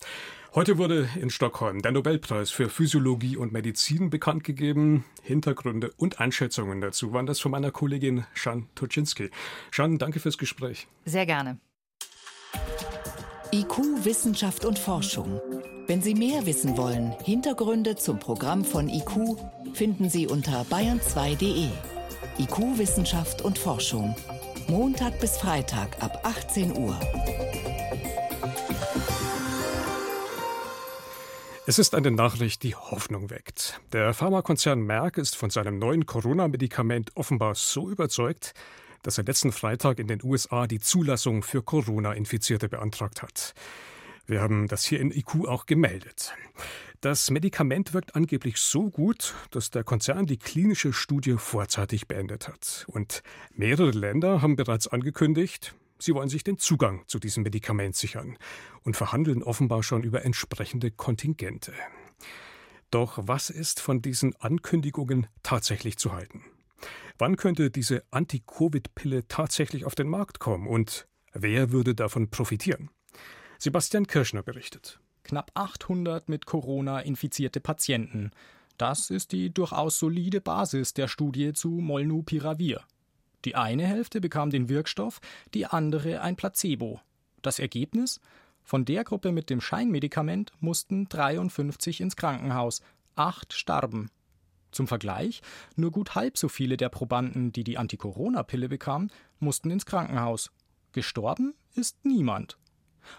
Heute 0.57 0.77
wurde 0.77 1.09
in 1.21 1.31
Stockholm 1.31 1.83
der 1.83 1.93
Nobelpreis 1.93 2.51
für 2.51 2.69
Physiologie 2.69 3.37
und 3.37 3.53
Medizin 3.53 4.11
bekannt 4.11 4.43
gegeben. 4.43 5.05
Hintergründe 5.23 5.93
und 5.97 6.19
Einschätzungen 6.19 6.81
dazu 6.81 7.13
waren 7.13 7.27
das 7.27 7.39
von 7.39 7.53
meiner 7.53 7.71
Kollegin 7.71 8.25
Shan 8.35 8.67
Tuczynski. 8.75 9.31
Shan, 9.71 9.99
danke 9.99 10.19
fürs 10.19 10.37
Gespräch. 10.37 10.89
Sehr 11.05 11.27
gerne. 11.27 11.61
IQ, 13.55 14.05
Wissenschaft 14.05 14.65
und 14.65 14.79
Forschung. 14.79 15.39
Wenn 15.87 16.01
Sie 16.01 16.15
mehr 16.15 16.47
wissen 16.47 16.79
wollen, 16.79 17.15
Hintergründe 17.23 17.97
zum 17.97 18.19
Programm 18.19 18.65
von 18.65 18.89
IQ 18.89 19.37
finden 19.75 20.09
Sie 20.09 20.27
unter 20.27 20.63
bayern2.de. 20.63 21.69
IQ, 22.39 22.79
Wissenschaft 22.79 23.43
und 23.43 23.59
Forschung. 23.59 24.17
Montag 24.69 25.21
bis 25.21 25.37
Freitag 25.37 26.03
ab 26.03 26.21
18 26.23 26.79
Uhr. 26.79 26.99
Es 31.67 31.79
ist 31.79 31.95
eine 31.95 32.11
Nachricht, 32.11 32.63
die 32.63 32.75
Hoffnung 32.75 33.29
weckt. 33.29 33.79
Der 33.93 34.15
Pharmakonzern 34.15 34.81
Merck 34.81 35.19
ist 35.19 35.37
von 35.37 35.51
seinem 35.51 35.79
neuen 35.79 36.07
Corona-Medikament 36.07 37.11
offenbar 37.17 37.55
so 37.55 37.91
überzeugt, 37.91 38.55
dass 39.03 39.19
er 39.19 39.25
letzten 39.25 39.53
Freitag 39.53 39.99
in 39.99 40.07
den 40.07 40.23
USA 40.23 40.67
die 40.67 40.81
Zulassung 40.81 41.43
für 41.43 41.63
Corona-Infizierte 41.63 42.69
beantragt 42.69 43.23
hat. 43.23 43.55
Wir 44.27 44.41
haben 44.41 44.69
das 44.69 44.85
hier 44.85 45.01
in 45.01 45.11
IQ 45.11 45.47
auch 45.47 45.67
gemeldet. 45.67 46.33
Das 47.01 47.31
Medikament 47.31 47.95
wirkt 47.95 48.15
angeblich 48.15 48.59
so 48.59 48.89
gut, 48.89 49.35
dass 49.51 49.71
der 49.71 49.83
Konzern 49.83 50.27
die 50.27 50.37
klinische 50.37 50.93
Studie 50.93 51.35
vorzeitig 51.37 52.07
beendet 52.07 52.47
hat. 52.47 52.85
Und 52.87 53.25
mehrere 53.53 53.91
Länder 53.91 54.41
haben 54.41 54.55
bereits 54.55 54.87
angekündigt, 54.87 55.75
sie 55.99 56.15
wollen 56.15 56.29
sich 56.29 56.45
den 56.45 56.59
Zugang 56.59 57.03
zu 57.09 57.19
diesem 57.19 57.43
Medikament 57.43 57.97
sichern 57.97 58.39
und 58.85 58.97
verhandeln 58.97 59.43
offenbar 59.43 59.83
schon 59.83 60.05
über 60.05 60.25
entsprechende 60.25 60.93
Kontingente. 60.93 61.73
Doch 62.93 63.19
was 63.21 63.51
ist 63.51 63.81
von 63.81 64.01
diesen 64.01 64.37
Ankündigungen 64.37 65.27
tatsächlich 65.43 65.97
zu 65.99 66.13
halten? 66.13 66.45
Wann 67.23 67.37
könnte 67.37 67.71
diese 67.71 68.03
Anti-Covid-Pille 68.11 69.29
tatsächlich 69.29 69.85
auf 69.85 69.95
den 69.95 70.09
Markt 70.09 70.41
kommen 70.41 70.67
und 70.67 71.07
wer 71.33 71.71
würde 71.71 71.95
davon 71.95 72.31
profitieren? 72.31 72.91
Sebastian 73.61 74.09
Kirschner 74.09 74.43
berichtet 74.43 74.99
knapp 75.23 75.53
800 75.55 76.29
mit 76.29 76.47
Corona 76.47 76.99
infizierte 76.99 77.61
Patienten. 77.61 78.33
Das 78.77 79.09
ist 79.09 79.31
die 79.31 79.55
durchaus 79.55 80.01
solide 80.01 80.41
Basis 80.41 80.95
der 80.95 81.07
Studie 81.07 81.53
zu 81.53 81.69
Molnupiravir. 81.69 82.81
Die 83.45 83.55
eine 83.55 83.87
Hälfte 83.87 84.21
bekam 84.21 84.51
den 84.51 84.69
Wirkstoff, 84.69 85.21
die 85.55 85.67
andere 85.67 86.23
ein 86.23 86.35
Placebo. 86.35 87.01
Das 87.41 87.61
Ergebnis? 87.61 88.21
Von 88.65 88.85
der 88.85 89.05
Gruppe 89.05 89.31
mit 89.31 89.49
dem 89.49 89.61
Scheinmedikament 89.61 90.51
mussten 90.59 91.09
53 91.09 92.01
ins 92.01 92.17
Krankenhaus, 92.17 92.83
acht 93.15 93.53
starben. 93.53 94.11
Zum 94.73 94.89
Vergleich, 94.89 95.43
nur 95.77 95.91
gut 95.91 96.15
halb 96.15 96.37
so 96.37 96.49
viele 96.49 96.77
der 96.77 96.89
Probanden, 96.89 97.53
die 97.53 97.63
die 97.63 97.79
Anti-Corona-Pille 97.79 98.69
bekamen, 98.69 99.11
mussten 99.39 99.71
ins 99.71 99.87
Krankenhaus. 99.87 100.51
Gestorben 100.93 101.55
ist 101.75 102.05
niemand. 102.05 102.59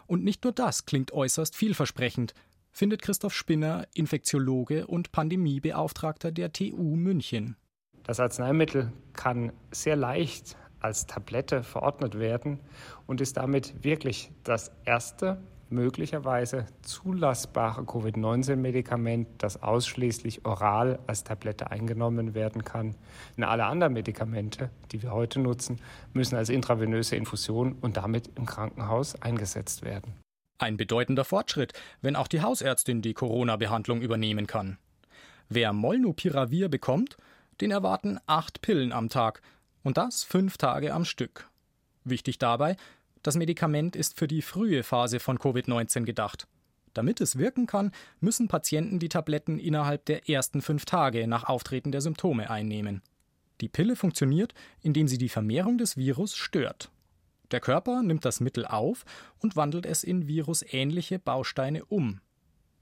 Und 0.08 0.24
nicht 0.24 0.44
nur 0.44 0.54
das 0.54 0.86
klingt 0.86 1.12
äußerst 1.12 1.56
vielversprechend, 1.56 2.34
findet 2.72 3.02
Christoph 3.02 3.34
Spinner, 3.34 3.88
Infektiologe 3.94 4.88
und 4.88 5.12
Pandemiebeauftragter 5.12 6.32
der 6.32 6.52
TU 6.52 6.96
München. 6.96 7.56
Das 8.04 8.20
Arzneimittel 8.20 8.92
kann 9.14 9.54
sehr 9.72 9.96
leicht 9.96 10.58
als 10.80 11.06
Tablette 11.06 11.64
verordnet 11.64 12.20
werden 12.20 12.60
und 13.06 13.22
ist 13.22 13.38
damit 13.38 13.84
wirklich 13.84 14.32
das 14.44 14.72
erste 14.84 15.42
möglicherweise 15.74 16.66
zulassbare 16.82 17.84
Covid-19-Medikament, 17.84 19.28
das 19.40 19.62
ausschließlich 19.62 20.46
oral 20.46 21.00
als 21.08 21.24
Tablette 21.24 21.72
eingenommen 21.72 22.34
werden 22.34 22.64
kann. 22.64 22.96
Und 23.36 23.44
alle 23.44 23.66
anderen 23.66 23.94
Medikamente, 23.94 24.70
die 24.92 25.02
wir 25.04 25.12
heute 25.12 25.40
nutzen, 25.40 25.80
müssen 26.14 26.36
als 26.36 26.50
intravenöse 26.50 27.16
Infusion 27.16 27.74
und 27.82 27.98
damit 27.98 28.30
im 28.36 28.46
Krankenhaus 28.46 29.22
eingesetzt 29.22 29.84
werden. 29.84 30.14
Ein 30.60 30.78
bedeutender 30.78 31.26
Fortschritt, 31.26 31.74
wenn 32.02 32.16
auch 32.16 32.28
die 32.28 32.42
Hausärztin 32.42 33.02
die 33.02 33.14
Corona-Behandlung 33.14 34.02
übernehmen 34.02 34.48
kann. 34.48 34.78
Wer 35.50 35.74
Molnupiravir 35.74 36.70
bekommt, 36.70 37.18
den 37.60 37.72
erwarten 37.72 38.20
acht 38.28 38.62
Pillen 38.62 38.92
am 38.92 39.10
Tag 39.10 39.42
und 39.84 39.98
das 39.98 40.24
fünf 40.24 40.58
Tage 40.58 40.94
am 40.94 41.06
Stück. 41.06 41.50
Wichtig 42.04 42.38
dabei, 42.38 42.76
das 43.24 43.36
Medikament 43.36 43.96
ist 43.96 44.20
für 44.20 44.28
die 44.28 44.42
frühe 44.42 44.84
Phase 44.84 45.20
von 45.20 45.40
Covid-19 45.40 46.04
gedacht. 46.04 46.48
Damit 46.94 47.22
es 47.22 47.38
wirken 47.38 47.66
kann, 47.66 47.92
müssen 48.20 48.48
Patienten 48.48 49.00
die 49.00 49.10
Tabletten 49.10 49.58
innerhalb 49.58 50.06
der 50.06 50.30
ersten 50.30 50.62
fünf 50.62 50.86
Tage 50.86 51.28
nach 51.28 51.46
Auftreten 51.46 51.92
der 51.92 52.02
Symptome 52.02 52.50
einnehmen. 52.50 53.02
Die 53.62 53.70
Pille 53.70 53.96
funktioniert, 53.96 54.54
indem 54.82 55.08
sie 55.08 55.18
die 55.18 55.30
Vermehrung 55.30 55.78
des 55.78 55.98
Virus 55.98 56.36
stört. 56.36 56.92
Der 57.52 57.60
Körper 57.60 58.02
nimmt 58.04 58.26
das 58.26 58.40
Mittel 58.40 58.66
auf 58.66 59.06
und 59.40 59.56
wandelt 59.56 59.86
es 59.86 60.04
in 60.04 60.28
virusähnliche 60.28 61.20
Bausteine 61.20 61.86
um. 61.86 62.20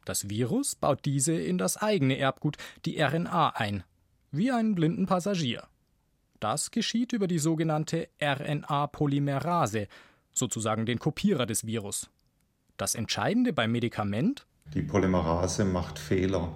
Das 0.05 0.29
Virus 0.29 0.75
baut 0.75 1.05
diese 1.05 1.33
in 1.33 1.57
das 1.57 1.77
eigene 1.77 2.17
Erbgut, 2.17 2.57
die 2.85 2.99
RNA, 2.99 3.49
ein, 3.49 3.83
wie 4.31 4.51
einen 4.51 4.75
blinden 4.75 5.05
Passagier. 5.05 5.67
Das 6.39 6.71
geschieht 6.71 7.13
über 7.13 7.27
die 7.27 7.37
sogenannte 7.37 8.07
RNA-Polymerase, 8.19 9.87
sozusagen 10.33 10.85
den 10.85 10.99
Kopierer 10.99 11.45
des 11.45 11.65
Virus. 11.65 12.09
Das 12.77 12.95
Entscheidende 12.95 13.53
beim 13.53 13.71
Medikament? 13.71 14.45
Die 14.73 14.81
Polymerase 14.81 15.65
macht 15.65 15.99
Fehler. 15.99 16.51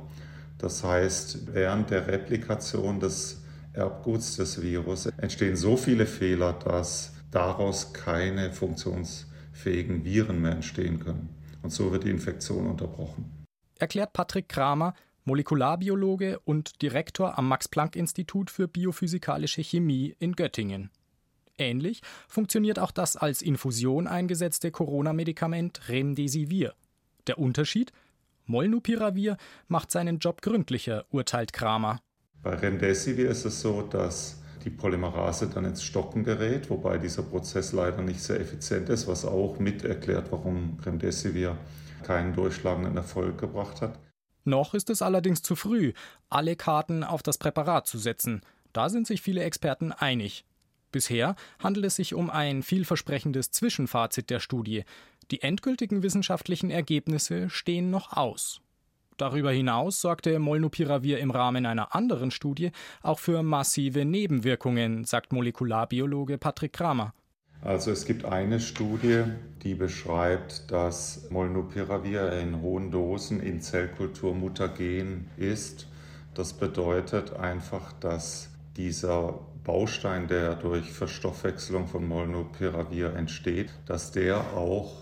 Das 0.58 0.84
heißt, 0.84 1.54
während 1.54 1.90
der 1.90 2.08
Replikation 2.08 3.00
des 3.00 3.44
Erbguts 3.74 4.38
des 4.38 4.62
Virus 4.62 5.08
entstehen 5.18 5.56
so 5.56 5.76
viele 5.76 6.06
Fehler, 6.06 6.54
dass 6.54 7.14
daraus 7.32 7.92
keine 7.94 8.52
funktionsfähigen 8.54 10.06
Viren 10.06 10.42
mehr 10.42 10.54
entstehen 10.54 11.00
können. 11.00 11.30
Und 11.62 11.72
so 11.72 11.92
wird 11.92 12.06
die 12.06 12.10
Infektion 12.10 12.68
unterbrochen. 12.68 13.46
Erklärt 13.78 14.14
Patrick 14.14 14.48
Kramer, 14.48 14.94
Molekularbiologe 15.26 16.40
und 16.46 16.82
Direktor 16.82 17.38
am 17.38 17.48
Max 17.48 17.68
Planck 17.68 17.96
Institut 17.96 18.50
für 18.50 18.68
biophysikalische 18.68 19.62
Chemie 19.62 20.16
in 20.20 20.34
Göttingen. 20.34 20.92
Ähnlich 21.58 22.02
funktioniert 22.28 22.80
auch 22.80 22.92
das 22.92 23.16
als 23.16 23.42
Infusion 23.42 24.08
eingesetzte 24.08 24.72
Corona-Medikament 24.72 25.88
Remdesivir. 25.88 26.74
Der 27.28 27.40
Unterschied? 27.40 27.92
Molnupiravir 28.46 29.38
macht 29.68 29.92
seinen 29.92 30.20
Job 30.20 30.42
gründlicher, 30.42 31.06
urteilt 31.10 31.54
Kramer. 31.54 32.00
Bei 32.44 32.56
Remdesivir 32.56 33.30
ist 33.30 33.46
es 33.46 33.62
so, 33.62 33.82
dass 33.82 34.42
die 34.66 34.70
Polymerase 34.70 35.50
dann 35.50 35.66
ins 35.66 35.84
Stocken 35.84 36.24
gerät, 36.24 36.70
wobei 36.70 36.98
dieser 36.98 37.24
Prozess 37.24 37.72
leider 37.72 38.02
nicht 38.02 38.22
sehr 38.22 38.40
effizient 38.40 38.90
ist, 38.90 39.08
was 39.08 39.26
auch 39.26 39.58
mit 39.60 39.84
erklärt, 39.84 40.32
warum 40.32 40.78
Remdesivir 40.84 41.58
keinen 42.04 42.34
durchschlagenden 42.34 42.98
Erfolg 42.98 43.38
gebracht 43.40 43.82
hat. 43.82 44.00
Noch 44.44 44.74
ist 44.74 44.90
es 44.90 45.02
allerdings 45.02 45.42
zu 45.42 45.56
früh, 45.56 45.94
alle 46.30 46.56
Karten 46.56 47.04
auf 47.04 47.24
das 47.24 47.38
Präparat 47.38 47.88
zu 47.88 47.98
setzen. 47.98 48.42
Da 48.74 48.90
sind 48.90 49.08
sich 49.08 49.22
viele 49.22 49.44
Experten 49.44 49.92
einig. 49.92 50.46
Bisher 50.96 51.36
handelt 51.62 51.88
es 51.88 51.98
sich 51.98 52.14
um 52.14 52.30
ein 52.30 52.64
vielversprechendes 52.64 53.52
Zwischenfazit 53.52 54.30
der 54.30 54.40
Studie. 54.40 54.86
Die 55.30 55.42
endgültigen 55.42 56.04
wissenschaftlichen 56.04 56.72
Ergebnisse 56.72 57.50
stehen 57.50 57.92
noch 57.92 58.14
aus. 58.14 58.62
Darüber 59.18 59.52
hinaus 59.52 60.00
sorgte 60.00 60.40
Molnupiravir 60.40 61.20
im 61.20 61.32
Rahmen 61.32 61.66
einer 61.66 61.94
anderen 61.94 62.32
Studie 62.32 62.72
auch 63.02 63.20
für 63.20 63.44
massive 63.44 64.06
Nebenwirkungen, 64.06 65.04
sagt 65.04 65.34
Molekularbiologe 65.34 66.38
Patrick 66.38 66.72
Kramer. 66.72 67.14
Also 67.62 67.92
es 67.92 68.06
gibt 68.06 68.24
eine 68.24 68.62
Studie, 68.62 69.24
die 69.64 69.76
beschreibt, 69.76 70.72
dass 70.72 71.30
Molnupiravir 71.30 72.32
in 72.40 72.62
hohen 72.62 72.90
Dosen 72.90 73.42
in 73.42 73.60
Zellkultur 73.60 74.34
mutagen 74.34 75.28
ist. 75.36 75.88
Das 76.36 76.54
bedeutet 76.54 77.34
einfach, 77.34 77.92
dass 78.00 78.50
dieser 78.78 79.42
Baustein, 79.66 80.28
der 80.28 80.56
durch 80.56 80.92
Verstoffwechselung 80.92 81.88
von 81.88 82.08
Molnupiravir 82.08 83.14
entsteht, 83.16 83.72
dass 83.86 84.12
der 84.12 84.38
auch 84.56 84.94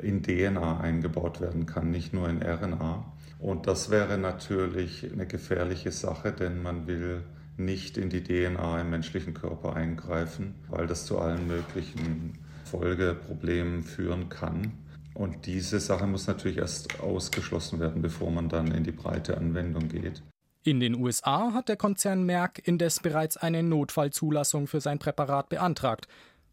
in 0.00 0.22
DNA 0.22 0.80
eingebaut 0.80 1.40
werden 1.40 1.66
kann, 1.66 1.90
nicht 1.90 2.12
nur 2.12 2.28
in 2.28 2.42
RNA. 2.42 3.04
Und 3.38 3.66
das 3.66 3.90
wäre 3.90 4.18
natürlich 4.18 5.10
eine 5.10 5.26
gefährliche 5.26 5.92
Sache, 5.92 6.32
denn 6.32 6.62
man 6.62 6.86
will 6.86 7.22
nicht 7.56 7.96
in 7.96 8.10
die 8.10 8.22
DNA 8.22 8.80
im 8.80 8.90
menschlichen 8.90 9.34
Körper 9.34 9.74
eingreifen, 9.74 10.54
weil 10.68 10.86
das 10.86 11.06
zu 11.06 11.18
allen 11.18 11.46
möglichen 11.46 12.38
Folgeproblemen 12.64 13.82
führen 13.82 14.28
kann. 14.28 14.72
Und 15.14 15.46
diese 15.46 15.78
Sache 15.78 16.06
muss 16.06 16.26
natürlich 16.26 16.58
erst 16.58 17.00
ausgeschlossen 17.00 17.80
werden, 17.80 18.00
bevor 18.00 18.30
man 18.30 18.48
dann 18.48 18.72
in 18.72 18.84
die 18.84 18.92
breite 18.92 19.36
Anwendung 19.36 19.88
geht. 19.88 20.22
In 20.64 20.78
den 20.78 20.94
USA 20.94 21.52
hat 21.52 21.68
der 21.68 21.76
Konzern 21.76 22.22
Merck 22.22 22.62
indes 22.64 23.00
bereits 23.00 23.36
eine 23.36 23.64
Notfallzulassung 23.64 24.68
für 24.68 24.80
sein 24.80 25.00
Präparat 25.00 25.48
beantragt. 25.48 26.06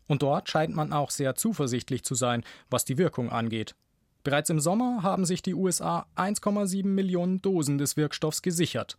Und 0.07 0.23
dort 0.23 0.49
scheint 0.49 0.75
man 0.75 0.91
auch 0.93 1.11
sehr 1.11 1.35
zuversichtlich 1.35 2.03
zu 2.03 2.15
sein, 2.15 2.43
was 2.71 2.85
die 2.85 2.97
Wirkung 2.97 3.29
angeht. 3.29 3.75
Bereits 4.23 4.49
im 4.49 4.59
Sommer 4.59 5.03
haben 5.03 5.25
sich 5.25 5.43
die 5.43 5.53
USA 5.53 6.07
1,7 6.15 6.87
Millionen 6.87 7.41
Dosen 7.43 7.77
des 7.77 7.97
Wirkstoffs 7.97 8.41
gesichert. 8.41 8.97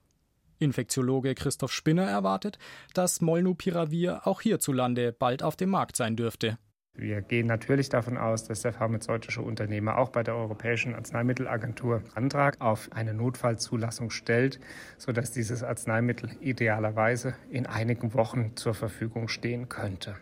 Infektiologe 0.61 1.35
Christoph 1.35 1.73
Spinner 1.73 2.05
erwartet, 2.05 2.59
dass 2.95 3.21
Molnupiravir 3.21 4.27
auch 4.29 4.41
hierzulande 4.41 5.13
bald 5.13 5.43
auf 5.43 5.57
dem 5.57 5.71
Markt 5.71 5.97
sein 5.97 6.15
dürfte. 6.15 6.59
Wir 6.95 7.23
gehen 7.23 7.47
natürlich 7.47 7.89
davon 7.89 8.19
aus, 8.19 8.45
dass 8.45 8.63
der 8.63 8.73
pharmazeutische 8.73 9.41
Unternehmer 9.41 9.97
auch 9.97 10.11
bei 10.11 10.23
der 10.23 10.35
Europäischen 10.35 10.95
Arzneimittelagentur 10.95 12.03
Antrag 12.15 12.61
auf 12.61 12.91
eine 12.93 13.15
Notfallzulassung 13.15 14.11
stellt, 14.11 14.61
sodass 14.99 15.33
dieses 15.33 15.63
Arzneimittel 15.63 16.31
idealerweise 16.41 17.35
in 17.49 17.67
einigen 17.67 18.13
Wochen 18.15 18.57
zur 18.57 18.75
Verfügung 18.75 19.29
stehen 19.29 19.69
könnte. 19.69 20.17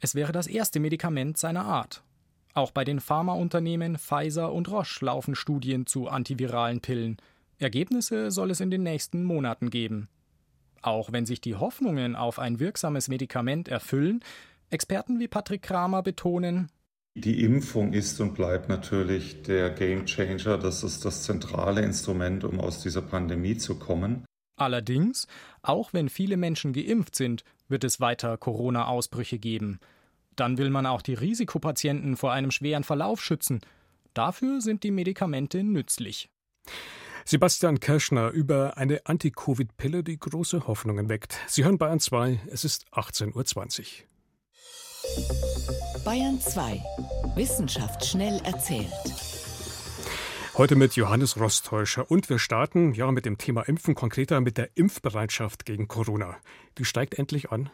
Es 0.00 0.14
wäre 0.14 0.32
das 0.32 0.46
erste 0.46 0.80
Medikament 0.80 1.38
seiner 1.38 1.64
Art. 1.64 2.02
Auch 2.54 2.70
bei 2.70 2.84
den 2.84 3.00
Pharmaunternehmen 3.00 3.98
Pfizer 3.98 4.52
und 4.52 4.70
Roche 4.70 5.04
laufen 5.04 5.34
Studien 5.34 5.86
zu 5.86 6.08
antiviralen 6.08 6.80
Pillen. 6.80 7.18
Ergebnisse 7.58 8.30
soll 8.30 8.50
es 8.50 8.60
in 8.60 8.70
den 8.70 8.82
nächsten 8.82 9.24
Monaten 9.24 9.70
geben. 9.70 10.08
Auch 10.82 11.12
wenn 11.12 11.26
sich 11.26 11.40
die 11.40 11.54
Hoffnungen 11.54 12.16
auf 12.16 12.38
ein 12.38 12.58
wirksames 12.58 13.08
Medikament 13.08 13.68
erfüllen, 13.68 14.20
Experten 14.70 15.20
wie 15.20 15.28
Patrick 15.28 15.62
Kramer 15.62 16.02
betonen, 16.02 16.70
Die 17.14 17.42
Impfung 17.44 17.94
ist 17.94 18.20
und 18.20 18.34
bleibt 18.34 18.68
natürlich 18.68 19.42
der 19.42 19.70
Gamechanger. 19.70 20.58
Das 20.58 20.82
ist 20.82 21.04
das 21.04 21.22
zentrale 21.22 21.80
Instrument, 21.82 22.44
um 22.44 22.60
aus 22.60 22.82
dieser 22.82 23.00
Pandemie 23.00 23.56
zu 23.56 23.78
kommen. 23.78 24.26
Allerdings, 24.58 25.26
auch 25.62 25.92
wenn 25.92 26.08
viele 26.08 26.36
Menschen 26.36 26.72
geimpft 26.72 27.14
sind, 27.14 27.42
wird 27.68 27.84
es 27.84 28.00
weiter 28.00 28.36
Corona-Ausbrüche 28.36 29.38
geben. 29.38 29.80
Dann 30.34 30.58
will 30.58 30.68
man 30.68 30.84
auch 30.84 31.00
die 31.00 31.14
Risikopatienten 31.14 32.16
vor 32.16 32.32
einem 32.32 32.50
schweren 32.50 32.84
Verlauf 32.84 33.22
schützen. 33.22 33.60
Dafür 34.12 34.60
sind 34.60 34.82
die 34.82 34.90
Medikamente 34.90 35.62
nützlich. 35.62 36.28
Sebastian 37.24 37.80
Kirschner 37.80 38.30
über 38.30 38.76
eine 38.76 39.00
Anti-Covid-Pille, 39.04 40.04
die 40.04 40.18
große 40.18 40.66
Hoffnungen 40.66 41.08
weckt. 41.08 41.38
Sie 41.48 41.64
hören 41.64 41.78
Bayern 41.78 42.00
2, 42.00 42.40
es 42.50 42.64
ist 42.64 42.86
18.20 42.92 43.80
Uhr. 43.80 44.06
Bayern 46.04 46.40
2. 46.40 46.82
Wissenschaft 47.34 48.04
schnell 48.04 48.40
erzählt. 48.44 48.86
Heute 50.56 50.76
mit 50.76 50.96
Johannes 50.96 51.38
Rostäuscher 51.38 52.10
und 52.10 52.30
wir 52.30 52.38
starten 52.38 52.94
ja 52.94 53.10
mit 53.12 53.26
dem 53.26 53.36
Thema 53.36 53.62
Impfen, 53.62 53.94
konkreter 53.94 54.40
mit 54.40 54.56
der 54.56 54.70
Impfbereitschaft 54.74 55.66
gegen 55.66 55.86
Corona. 55.86 56.36
Die 56.78 56.84
steigt 56.84 57.18
endlich 57.18 57.50
an. 57.50 57.68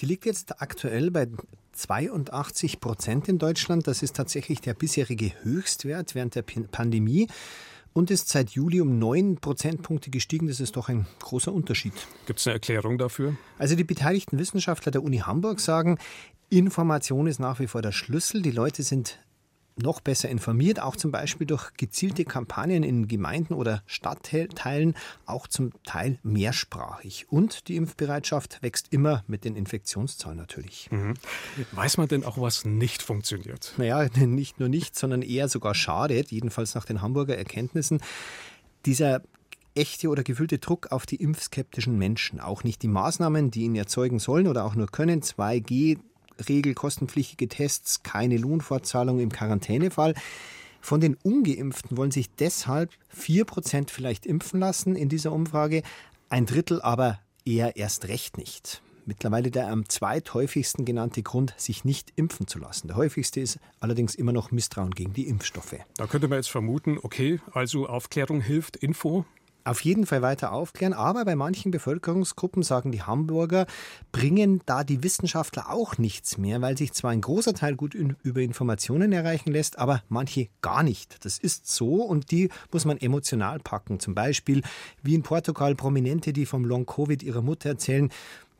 Die 0.00 0.06
liegt 0.06 0.26
jetzt 0.26 0.60
aktuell 0.60 1.10
bei 1.10 1.28
82 1.72 2.80
Prozent 2.80 3.28
in 3.28 3.38
Deutschland. 3.38 3.86
Das 3.86 4.02
ist 4.02 4.16
tatsächlich 4.16 4.60
der 4.60 4.74
bisherige 4.74 5.32
Höchstwert 5.42 6.14
während 6.14 6.34
der 6.34 6.42
Pandemie 6.42 7.28
und 7.96 8.10
ist 8.10 8.28
seit 8.28 8.50
Juli 8.50 8.82
um 8.82 8.98
neun 8.98 9.38
Prozentpunkte 9.38 10.10
gestiegen. 10.10 10.48
Das 10.48 10.60
ist 10.60 10.76
doch 10.76 10.90
ein 10.90 11.06
großer 11.20 11.50
Unterschied. 11.50 11.94
Gibt 12.26 12.40
es 12.40 12.46
eine 12.46 12.54
Erklärung 12.54 12.98
dafür? 12.98 13.36
Also 13.58 13.74
die 13.74 13.84
beteiligten 13.84 14.38
Wissenschaftler 14.38 14.92
der 14.92 15.02
Uni 15.02 15.18
Hamburg 15.18 15.60
sagen, 15.60 15.96
Information 16.50 17.26
ist 17.26 17.40
nach 17.40 17.58
wie 17.58 17.66
vor 17.66 17.80
der 17.80 17.92
Schlüssel. 17.92 18.42
Die 18.42 18.50
Leute 18.50 18.82
sind 18.82 19.18
noch 19.76 20.00
besser 20.00 20.28
informiert, 20.28 20.80
auch 20.80 20.96
zum 20.96 21.10
Beispiel 21.10 21.46
durch 21.46 21.74
gezielte 21.74 22.24
Kampagnen 22.24 22.82
in 22.82 23.08
Gemeinden 23.08 23.54
oder 23.54 23.82
Stadtteilen, 23.86 24.94
auch 25.26 25.46
zum 25.46 25.72
Teil 25.84 26.18
mehrsprachig. 26.22 27.26
Und 27.30 27.68
die 27.68 27.76
Impfbereitschaft 27.76 28.62
wächst 28.62 28.92
immer 28.92 29.22
mit 29.26 29.44
den 29.44 29.54
Infektionszahlen 29.54 30.38
natürlich. 30.38 30.88
Mhm. 30.90 31.14
Weiß 31.72 31.98
man 31.98 32.08
denn 32.08 32.24
auch, 32.24 32.40
was 32.40 32.64
nicht 32.64 33.02
funktioniert? 33.02 33.74
Naja, 33.76 34.08
nicht 34.26 34.60
nur 34.60 34.68
nicht, 34.68 34.96
sondern 34.96 35.22
eher 35.22 35.48
sogar 35.48 35.74
schadet, 35.74 36.30
jedenfalls 36.30 36.74
nach 36.74 36.84
den 36.84 37.02
Hamburger 37.02 37.36
Erkenntnissen. 37.36 38.00
Dieser 38.86 39.22
echte 39.74 40.08
oder 40.08 40.22
gefühlte 40.22 40.58
Druck 40.58 40.90
auf 40.90 41.06
die 41.06 41.16
impfskeptischen 41.16 41.98
Menschen. 41.98 42.40
Auch 42.40 42.64
nicht 42.64 42.82
die 42.82 42.88
Maßnahmen, 42.88 43.50
die 43.50 43.64
ihn 43.64 43.76
erzeugen 43.76 44.18
sollen 44.18 44.46
oder 44.46 44.64
auch 44.64 44.74
nur 44.74 44.86
können. 44.86 45.20
2G, 45.20 45.98
Regel 46.48 46.74
kostenpflichtige 46.74 47.48
Tests, 47.48 48.02
keine 48.02 48.36
Lohnfortzahlung 48.36 49.20
im 49.20 49.30
Quarantänefall. 49.30 50.14
Von 50.80 51.00
den 51.00 51.16
Ungeimpften 51.22 51.96
wollen 51.96 52.10
sich 52.10 52.30
deshalb 52.30 52.90
4% 53.16 53.90
vielleicht 53.90 54.26
impfen 54.26 54.60
lassen 54.60 54.94
in 54.94 55.08
dieser 55.08 55.32
Umfrage, 55.32 55.82
ein 56.28 56.46
Drittel 56.46 56.80
aber 56.80 57.18
eher 57.44 57.76
erst 57.76 58.08
recht 58.08 58.38
nicht. 58.38 58.82
Mittlerweile 59.08 59.52
der 59.52 59.68
am 59.68 59.88
zweithäufigsten 59.88 60.84
genannte 60.84 61.22
Grund, 61.22 61.54
sich 61.56 61.84
nicht 61.84 62.12
impfen 62.16 62.48
zu 62.48 62.58
lassen. 62.58 62.88
Der 62.88 62.96
häufigste 62.96 63.40
ist 63.40 63.60
allerdings 63.78 64.16
immer 64.16 64.32
noch 64.32 64.50
Misstrauen 64.50 64.90
gegen 64.90 65.12
die 65.12 65.28
Impfstoffe. 65.28 65.76
Da 65.96 66.08
könnte 66.08 66.26
man 66.26 66.38
jetzt 66.38 66.50
vermuten, 66.50 66.98
okay, 67.00 67.40
also 67.52 67.88
Aufklärung 67.88 68.40
hilft, 68.40 68.74
Info, 68.76 69.24
auf 69.66 69.80
jeden 69.80 70.06
Fall 70.06 70.22
weiter 70.22 70.52
aufklären. 70.52 70.92
Aber 70.92 71.24
bei 71.24 71.36
manchen 71.36 71.70
Bevölkerungsgruppen, 71.70 72.62
sagen 72.62 72.92
die 72.92 73.02
Hamburger, 73.02 73.66
bringen 74.12 74.62
da 74.66 74.84
die 74.84 75.02
Wissenschaftler 75.02 75.70
auch 75.70 75.98
nichts 75.98 76.38
mehr, 76.38 76.62
weil 76.62 76.76
sich 76.78 76.92
zwar 76.92 77.10
ein 77.10 77.20
großer 77.20 77.54
Teil 77.54 77.76
gut 77.76 77.94
über 77.94 78.40
Informationen 78.40 79.12
erreichen 79.12 79.50
lässt, 79.50 79.78
aber 79.78 80.02
manche 80.08 80.48
gar 80.62 80.82
nicht. 80.82 81.24
Das 81.24 81.38
ist 81.38 81.68
so 81.68 82.02
und 82.02 82.30
die 82.30 82.48
muss 82.72 82.84
man 82.84 82.98
emotional 82.98 83.58
packen. 83.58 84.00
Zum 84.00 84.14
Beispiel 84.14 84.62
wie 85.02 85.14
in 85.14 85.22
Portugal 85.22 85.74
Prominente, 85.74 86.32
die 86.32 86.46
vom 86.46 86.64
Long-Covid 86.64 87.22
ihrer 87.22 87.42
Mutter 87.42 87.70
erzählen, 87.70 88.10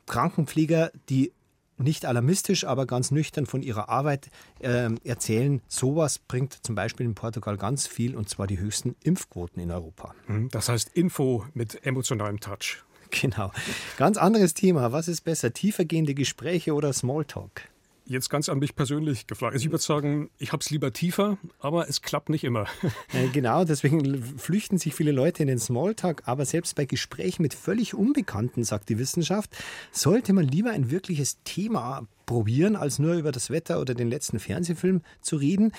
Krankenpfleger, 0.07 0.91
die 1.09 1.33
nicht 1.77 2.05
alarmistisch, 2.05 2.65
aber 2.65 2.85
ganz 2.85 3.11
nüchtern 3.11 3.45
von 3.45 3.61
ihrer 3.61 3.89
Arbeit 3.89 4.29
äh, 4.59 4.89
erzählen. 5.03 5.61
Sowas 5.67 6.19
bringt 6.19 6.53
zum 6.65 6.75
Beispiel 6.75 7.05
in 7.05 7.15
Portugal 7.15 7.57
ganz 7.57 7.87
viel 7.87 8.15
und 8.15 8.29
zwar 8.29 8.47
die 8.47 8.59
höchsten 8.59 8.95
Impfquoten 9.03 9.61
in 9.61 9.71
Europa. 9.71 10.13
Hm, 10.27 10.49
das 10.49 10.69
heißt 10.69 10.89
Info 10.93 11.45
mit 11.53 11.85
emotionalem 11.85 12.39
Touch. 12.39 12.83
Genau. 13.21 13.53
Ganz 13.95 14.17
anderes 14.17 14.53
Thema. 14.53 14.91
Was 14.91 15.07
ist 15.07 15.21
besser, 15.21 15.53
tiefergehende 15.53 16.13
Gespräche 16.13 16.73
oder 16.73 16.91
Smalltalk? 16.91 17.69
Jetzt 18.09 18.29
ganz 18.29 18.47
an 18.47 18.59
mich 18.59 18.73
persönlich 18.73 19.27
gefragt. 19.27 19.53
Also 19.53 19.65
ich 19.65 19.71
würde 19.71 19.83
sagen, 19.83 20.29
ich 20.37 20.53
habe 20.53 20.61
es 20.61 20.69
lieber 20.69 20.93
tiefer, 20.93 21.37
aber 21.59 21.89
es 21.89 22.01
klappt 22.01 22.29
nicht 22.29 22.43
immer. 22.43 22.65
Genau, 23.33 23.65
deswegen 23.65 24.23
flüchten 24.37 24.77
sich 24.77 24.95
viele 24.95 25.11
Leute 25.11 25.41
in 25.41 25.47
den 25.47 25.59
Smalltalk. 25.59 26.23
Aber 26.25 26.45
selbst 26.45 26.75
bei 26.75 26.85
Gesprächen 26.85 27.41
mit 27.41 27.53
völlig 27.53 27.93
Unbekannten, 27.93 28.63
sagt 28.63 28.89
die 28.89 28.97
Wissenschaft, 28.97 29.55
sollte 29.91 30.33
man 30.33 30.47
lieber 30.47 30.71
ein 30.71 30.89
wirkliches 30.89 31.41
Thema 31.43 32.07
probieren, 32.25 32.75
als 32.75 32.99
nur 32.99 33.15
über 33.15 33.31
das 33.31 33.49
Wetter 33.49 33.81
oder 33.81 33.93
den 33.93 34.09
letzten 34.09 34.39
Fernsehfilm 34.39 35.01
zu 35.21 35.37
reden. 35.37 35.71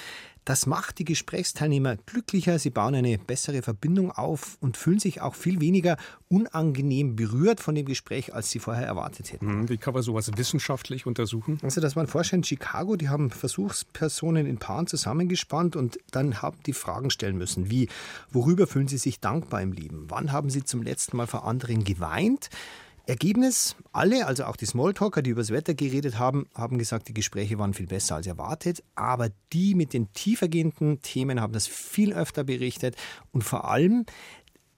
Das 0.48 0.64
macht 0.64 0.98
die 0.98 1.04
Gesprächsteilnehmer 1.04 1.96
glücklicher, 2.06 2.58
sie 2.58 2.70
bauen 2.70 2.94
eine 2.94 3.18
bessere 3.18 3.60
Verbindung 3.60 4.10
auf 4.10 4.56
und 4.60 4.78
fühlen 4.78 4.98
sich 4.98 5.20
auch 5.20 5.34
viel 5.34 5.60
weniger 5.60 5.98
unangenehm 6.28 7.16
berührt 7.16 7.60
von 7.60 7.74
dem 7.74 7.84
Gespräch, 7.84 8.32
als 8.32 8.50
sie 8.50 8.58
vorher 8.58 8.86
erwartet 8.86 9.30
hätten. 9.30 9.46
Hm, 9.46 9.68
wie 9.68 9.76
kann 9.76 9.92
man 9.92 10.02
sowas 10.02 10.30
wissenschaftlich 10.38 11.04
untersuchen? 11.04 11.58
Also 11.62 11.82
das 11.82 11.96
waren 11.96 12.06
Forscher 12.06 12.36
in 12.36 12.44
Chicago, 12.44 12.96
die 12.96 13.10
haben 13.10 13.28
Versuchspersonen 13.28 14.46
in 14.46 14.56
Paaren 14.56 14.86
zusammengespannt 14.86 15.76
und 15.76 15.98
dann 16.12 16.40
haben 16.40 16.56
die 16.64 16.72
Fragen 16.72 17.10
stellen 17.10 17.36
müssen, 17.36 17.70
wie, 17.70 17.90
worüber 18.30 18.66
fühlen 18.66 18.88
sie 18.88 18.96
sich 18.96 19.20
dankbar 19.20 19.60
im 19.60 19.72
Leben? 19.72 20.06
Wann 20.08 20.32
haben 20.32 20.48
sie 20.48 20.64
zum 20.64 20.82
letzten 20.82 21.18
Mal 21.18 21.26
vor 21.26 21.44
anderen 21.44 21.84
geweint? 21.84 22.48
Ergebnis, 23.08 23.74
alle, 23.92 24.26
also 24.26 24.44
auch 24.44 24.56
die 24.56 24.66
Smalltalker, 24.66 25.22
die 25.22 25.30
über 25.30 25.40
das 25.40 25.50
Wetter 25.50 25.72
geredet 25.72 26.18
haben, 26.18 26.46
haben 26.54 26.76
gesagt, 26.76 27.08
die 27.08 27.14
Gespräche 27.14 27.58
waren 27.58 27.72
viel 27.72 27.86
besser 27.86 28.16
als 28.16 28.26
erwartet. 28.26 28.84
Aber 28.94 29.30
die 29.54 29.74
mit 29.74 29.94
den 29.94 30.12
tiefergehenden 30.12 31.00
Themen 31.00 31.40
haben 31.40 31.54
das 31.54 31.66
viel 31.66 32.12
öfter 32.12 32.44
berichtet. 32.44 32.96
Und 33.32 33.44
vor 33.44 33.70
allem 33.70 34.04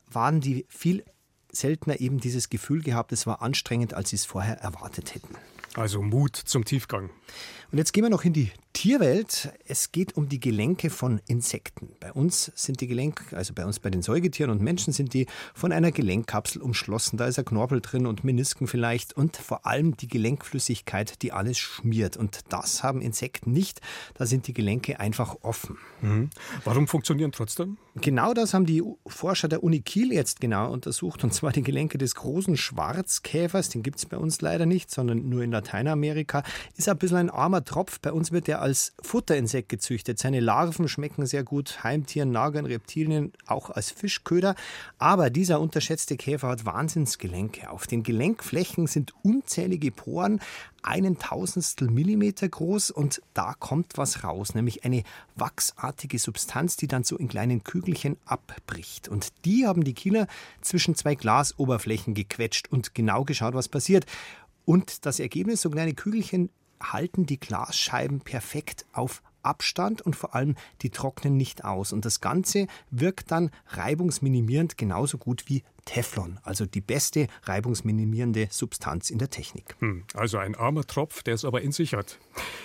waren 0.07 0.41
die 0.41 0.65
viel 0.69 1.05
seltener 1.51 2.01
eben 2.01 2.21
dieses 2.21 2.49
Gefühl 2.51 2.83
gehabt, 2.83 3.11
es 3.11 3.27
war 3.27 3.43
anstrengend, 3.43 3.95
als 3.95 4.11
sie 4.11 4.17
es 4.17 4.25
vorher 4.25 4.59
erwartet 4.59 5.15
hätten. 5.17 5.35
Also 5.75 6.03
Mut 6.03 6.37
zum 6.37 6.65
Tiefgang. 6.65 7.11
Und 7.71 7.79
jetzt 7.79 7.93
gehen 7.93 8.03
wir 8.03 8.11
noch 8.11 8.25
in 8.25 8.33
die 8.33 8.51
Tierwelt. 8.73 9.53
Es 9.67 9.93
geht 9.93 10.17
um 10.17 10.29
die 10.29 10.41
Gelenke 10.41 10.91
von 10.91 11.21
Insekten. 11.29 11.91
Bei 12.01 12.13
uns 12.13 12.51
sind 12.57 12.81
die 12.81 12.89
Gelenke, 12.89 13.37
also 13.37 13.55
bei 13.55 13.65
uns 13.65 13.79
bei 13.79 13.91
den 13.91 14.03
Säugetieren 14.03 14.51
und 14.51 14.61
Menschen 14.61 14.93
sind 14.93 15.15
die 15.15 15.27
von 15.55 15.71
einer 15.71 15.93
Gelenkkapsel 15.93 16.61
umschlossen. 16.61 17.17
Da 17.17 17.27
ist 17.27 17.39
ein 17.39 17.45
Knorpel 17.45 17.81
drin 17.81 18.07
und 18.07 18.25
Menisken 18.25 18.67
vielleicht 18.67 19.17
und 19.17 19.37
vor 19.37 19.67
allem 19.67 19.97
die 19.97 20.09
Gelenkflüssigkeit, 20.09 21.23
die 21.23 21.31
alles 21.31 21.59
schmiert. 21.59 22.17
Und 22.17 22.41
das 22.49 22.83
haben 22.83 23.01
Insekten 23.01 23.53
nicht. 23.53 23.81
Da 24.15 24.27
sind 24.27 24.49
die 24.49 24.53
Gelenke 24.53 24.99
einfach 24.99 25.37
offen. 25.43 25.79
Mhm. 26.01 26.31
Warum 26.65 26.89
funktionieren 26.89 27.31
trotzdem? 27.31 27.77
Genau 27.97 28.35
das 28.35 28.55
haben 28.55 28.67
die 28.67 28.85
Forscher 29.07 29.49
der 29.49 29.65
Uni 29.65 29.81
Kiel 29.81 30.13
jetzt 30.13 30.41
genau 30.41 30.71
untersucht. 30.73 31.25
Und 31.25 31.35
zwar 31.35 31.51
die 31.51 31.63
Gelenke 31.63 31.99
des 31.99 32.15
großen 32.15 32.57
Schwarzkäfers. 32.57 33.69
Den 33.69 33.83
gibt 33.83 33.99
es 33.99 34.07
bei 34.07 34.17
uns 34.17 34.41
leider 34.41 34.65
nicht, 34.65 34.93
sondern 34.93 35.29
nur 35.29 35.43
in 35.43 35.51
Lateinamerika. 35.51 36.45
Ist 36.77 36.89
ein 36.89 36.99
bisschen 36.99 37.17
ein 37.17 37.31
armer 37.31 37.65
Tropf. 37.65 37.99
Bei 37.99 38.13
uns 38.13 38.31
wird 38.31 38.49
er 38.49 38.63
als 38.63 38.95
Futterinsekt 39.03 39.69
gezüchtet. 39.69 40.21
Seine 40.21 40.39
Larven 40.39 40.87
schmecken 40.87 41.27
sehr 41.27 41.43
gut 41.43 41.83
Heimtieren, 41.83 42.31
Nagern, 42.31 42.65
Reptilien, 42.65 43.33
auch 43.47 43.71
als 43.71 43.91
Fischköder. 43.91 44.55
Aber 44.99 45.29
dieser 45.29 45.61
unterschätzte 45.61 46.17
Käfer 46.17 46.49
hat 46.49 46.65
Wahnsinnsgelenke. 46.65 47.71
Auf 47.71 47.89
den 47.89 48.05
Gelenkflächen 48.05 48.87
sind 48.87 49.15
unzählige 49.25 49.91
Poren, 49.91 50.41
einen 50.83 51.19
Tausendstel 51.19 51.91
Millimeter 51.91 52.49
groß 52.49 52.91
und 52.91 53.23
da 53.35 53.55
kommt 53.55 53.97
was 53.97 54.25
raus, 54.25 54.55
nämlich 54.55 54.85
eine 54.85 55.03
wachsartige 55.37 56.19
Substanz, 56.19 56.77
die 56.77 56.89
dann 56.89 57.05
so 57.05 57.17
in 57.17 57.29
kleinen 57.29 57.65
Kügelchen 57.65 58.17
abbricht. 58.25 59.09
Und 59.09 59.29
die 59.45 59.67
haben 59.67 59.85
die 59.85 59.95
Kieler 59.95 60.27
zwischen 60.61 60.95
zwei 60.95 61.15
Glasoberflächen 61.15 62.15
gequetscht 62.15 62.69
und 62.71 62.95
genau 62.95 63.25
geschaut, 63.25 63.55
was 63.55 63.69
passiert. 63.69 64.07
Und 64.65 65.07
das 65.07 65.21
Ergebnis, 65.21 65.63
so 65.63 65.71
kleine 65.71 65.95
Kügelchen 65.95 66.51
halten 66.83 67.27
die 67.27 67.39
Glasscheiben 67.39 68.21
perfekt 68.21 68.87
auf 68.93 69.23
Abstand 69.43 70.03
und 70.03 70.17
vor 70.17 70.35
allem 70.35 70.55
die 70.83 70.91
trocknen 70.91 71.37
nicht 71.37 71.65
aus. 71.65 71.93
Und 71.93 72.05
das 72.05 72.21
Ganze 72.21 72.67
wirkt 72.91 73.31
dann 73.31 73.51
reibungsminimierend 73.69 74.77
genauso 74.77 75.19
gut 75.19 75.45
wie 75.47 75.63
Teflon, 75.91 76.39
also 76.45 76.67
die 76.67 76.81
beste 76.81 77.27
reibungsminimierende 77.43 78.47
Substanz 78.53 79.11
in 79.11 79.19
der 79.19 79.29
Technik. 79.29 79.75
Hm, 79.81 80.05
also 80.15 80.39
ein 80.39 80.55
armer 80.55 80.87
Tropf, 80.87 81.25
der 81.25 81.35
es 81.35 81.45
aber 81.45 81.63
in 81.63 81.73
sich 81.73 81.95
hat. 81.95 82.17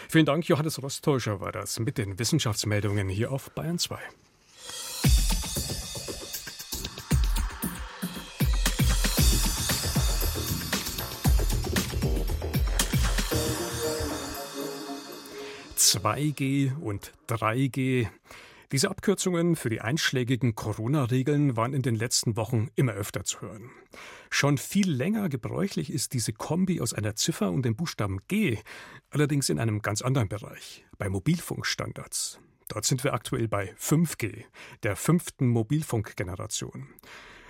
Vielen 0.08 0.28
Dank, 0.28 0.48
Johannes 0.48 0.80
Rostäuscher 0.84 1.42
war 1.42 1.52
das 1.52 1.80
mit 1.80 1.98
den 1.98 2.20
Wissenschaftsmeldungen 2.20 3.10
hier 3.10 3.32
auf 3.32 3.50
Bayern 3.50 3.80
2. 3.80 3.98
2G 15.76 16.78
und 16.80 17.12
3G. 17.28 18.08
Diese 18.76 18.90
Abkürzungen 18.90 19.56
für 19.56 19.70
die 19.70 19.80
einschlägigen 19.80 20.54
Corona-Regeln 20.54 21.56
waren 21.56 21.74
in 21.74 21.82
den 21.82 21.96
letzten 21.96 22.36
Wochen 22.36 22.68
immer 22.76 22.92
öfter 22.92 23.24
zu 23.24 23.40
hören. 23.40 23.72
Schon 24.30 24.58
viel 24.58 24.92
länger 24.92 25.30
gebräuchlich 25.30 25.90
ist 25.90 26.12
diese 26.12 26.34
Kombi 26.34 26.82
aus 26.82 26.94
einer 26.94 27.16
Ziffer 27.16 27.52
und 27.52 27.64
dem 27.64 27.78
Buchstaben 27.78 28.20
G, 28.28 28.58
allerdings 29.12 29.48
in 29.48 29.60
einem 29.60 29.82
ganz 29.82 30.02
anderen 30.02 30.28
Bereich, 30.28 30.86
bei 30.98 31.08
Mobilfunkstandards. 31.08 32.42
Dort 32.68 32.84
sind 32.84 33.06
wir 33.06 33.14
aktuell 33.14 33.48
bei 33.48 33.74
5G, 33.80 34.44
der 34.84 34.98
fünften 34.98 35.48
Mobilfunkgeneration. 35.48 36.90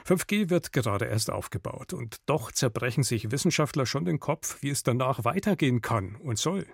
5G 0.06 0.52
wird 0.52 0.74
gerade 0.74 1.06
erst 1.06 1.32
aufgebaut 1.32 1.94
und 1.94 2.18
doch 2.28 2.52
zerbrechen 2.52 3.02
sich 3.02 3.32
Wissenschaftler 3.32 3.88
schon 3.88 4.06
den 4.06 4.20
Kopf, 4.20 4.62
wie 4.62 4.70
es 4.70 4.84
danach 4.84 5.26
weitergehen 5.26 5.82
kann 5.82 6.18
und 6.18 6.38
soll. 6.38 6.68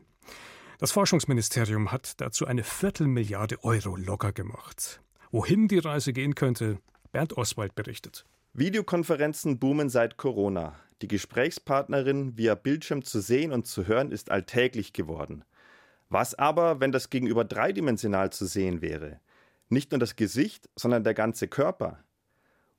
Das 0.81 0.91
Forschungsministerium 0.93 1.91
hat 1.91 2.19
dazu 2.21 2.47
eine 2.47 2.63
Viertelmilliarde 2.63 3.63
Euro 3.63 3.95
locker 3.95 4.31
gemacht. 4.31 4.99
Wohin 5.29 5.67
die 5.67 5.77
Reise 5.77 6.11
gehen 6.11 6.33
könnte, 6.33 6.79
Bernd 7.11 7.37
Oswald 7.37 7.75
berichtet. 7.75 8.25
Videokonferenzen 8.53 9.59
boomen 9.59 9.89
seit 9.89 10.17
Corona. 10.17 10.73
Die 11.03 11.07
Gesprächspartnerin 11.07 12.35
via 12.35 12.55
Bildschirm 12.55 13.03
zu 13.03 13.21
sehen 13.21 13.51
und 13.51 13.67
zu 13.67 13.85
hören 13.85 14.11
ist 14.11 14.31
alltäglich 14.31 14.91
geworden. 14.91 15.43
Was 16.09 16.33
aber, 16.33 16.79
wenn 16.79 16.91
das 16.91 17.11
gegenüber 17.11 17.45
dreidimensional 17.45 18.31
zu 18.31 18.47
sehen 18.47 18.81
wäre? 18.81 19.19
Nicht 19.69 19.91
nur 19.91 19.99
das 19.99 20.15
Gesicht, 20.15 20.67
sondern 20.75 21.03
der 21.03 21.13
ganze 21.13 21.47
Körper. 21.47 22.03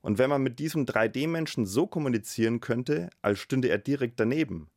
Und 0.01 0.19
wenn 0.19 0.29
man 0.29 0.43
mit 0.43 0.59
diesem 0.59 0.87
3D-Menschen 0.87 1.67
so 1.67 1.87
kommunizieren 1.87 2.59
könnte, 2.59 3.11
als 3.23 3.38
stünde 3.38 3.69
er 3.69 3.79
direkt 3.79 4.19
daneben. 4.19 4.71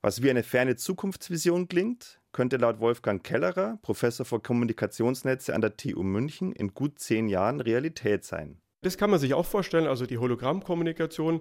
Was 0.00 0.22
wie 0.22 0.30
eine 0.30 0.42
ferne 0.42 0.74
Zukunftsvision 0.74 1.68
klingt, 1.68 2.18
könnte 2.32 2.56
laut 2.56 2.80
Wolfgang 2.80 3.22
Kellerer, 3.22 3.78
Professor 3.82 4.26
für 4.26 4.40
Kommunikationsnetze 4.40 5.54
an 5.54 5.60
der 5.60 5.76
TU 5.76 6.02
München, 6.02 6.52
in 6.52 6.74
gut 6.74 6.98
zehn 6.98 7.28
Jahren 7.28 7.60
Realität 7.60 8.24
sein. 8.24 8.58
Das 8.82 8.98
kann 8.98 9.10
man 9.10 9.20
sich 9.20 9.34
auch 9.34 9.46
vorstellen, 9.46 9.86
also 9.86 10.06
die 10.06 10.18
Hologrammkommunikation, 10.18 11.40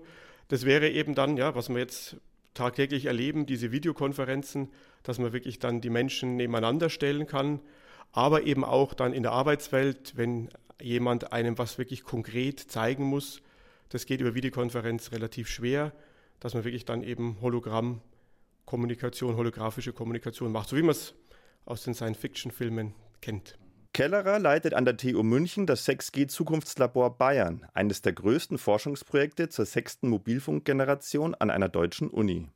das 0.50 0.66
wäre 0.66 0.90
eben 0.90 1.16
dann, 1.16 1.38
ja, 1.38 1.56
was 1.56 1.70
wir 1.70 1.80
jetzt 1.80 2.18
tagtäglich 2.54 3.06
erleben, 3.06 3.46
diese 3.46 3.72
Videokonferenzen, 3.72 4.70
dass 5.04 5.18
man 5.18 5.34
wirklich 5.34 5.60
dann 5.60 5.82
die 5.82 5.90
Menschen 5.90 6.36
nebeneinander 6.36 6.90
stellen 6.90 7.26
kann, 7.26 7.62
aber 8.12 8.44
eben 8.44 8.64
auch 8.64 8.94
dann 8.94 9.14
in 9.14 9.24
der 9.24 9.32
Arbeitswelt, 9.32 10.18
wenn 10.18 10.50
jemand 10.82 11.32
einem 11.32 11.58
was 11.58 11.78
wirklich 11.78 12.04
konkret 12.04 12.60
zeigen 12.60 13.06
muss, 13.06 13.42
das 13.90 14.06
geht 14.06 14.22
über 14.22 14.36
Videokonferenz 14.36 15.12
relativ 15.12 15.48
schwer, 15.48 15.94
dass 16.40 16.54
man 16.54 16.64
wirklich 16.64 16.86
dann 16.86 17.04
eben 17.04 17.38
Hologramm 17.42 18.02
Kommunikation, 18.72 19.36
holographische 19.36 19.92
Kommunikation 19.92 20.50
macht, 20.50 20.70
so 20.70 20.78
wie 20.78 20.82
man 20.82 20.92
es 20.92 21.14
aus 21.66 21.84
den 21.84 21.94
Science-Fiction-Filmen 21.94 22.94
kennt. 23.20 23.58
Kellerer 23.92 24.40
leitet 24.40 24.74
an 24.74 24.86
der 24.86 24.96
TU 24.96 25.24
München 25.24 25.66
das 25.66 25.86
6G-Zukunftslabor 25.90 27.18
Bayern, 27.18 27.66
eines 27.74 28.02
der 28.02 28.14
größten 28.14 28.58
Forschungsprojekte 28.58 29.50
zur 29.50 29.66
sechsten 29.66 30.08
Mobilfunkgeneration 30.08 31.36
an 31.36 31.50
einer 31.50 31.68
deutschen 31.68 32.10
Uni. 32.10 32.48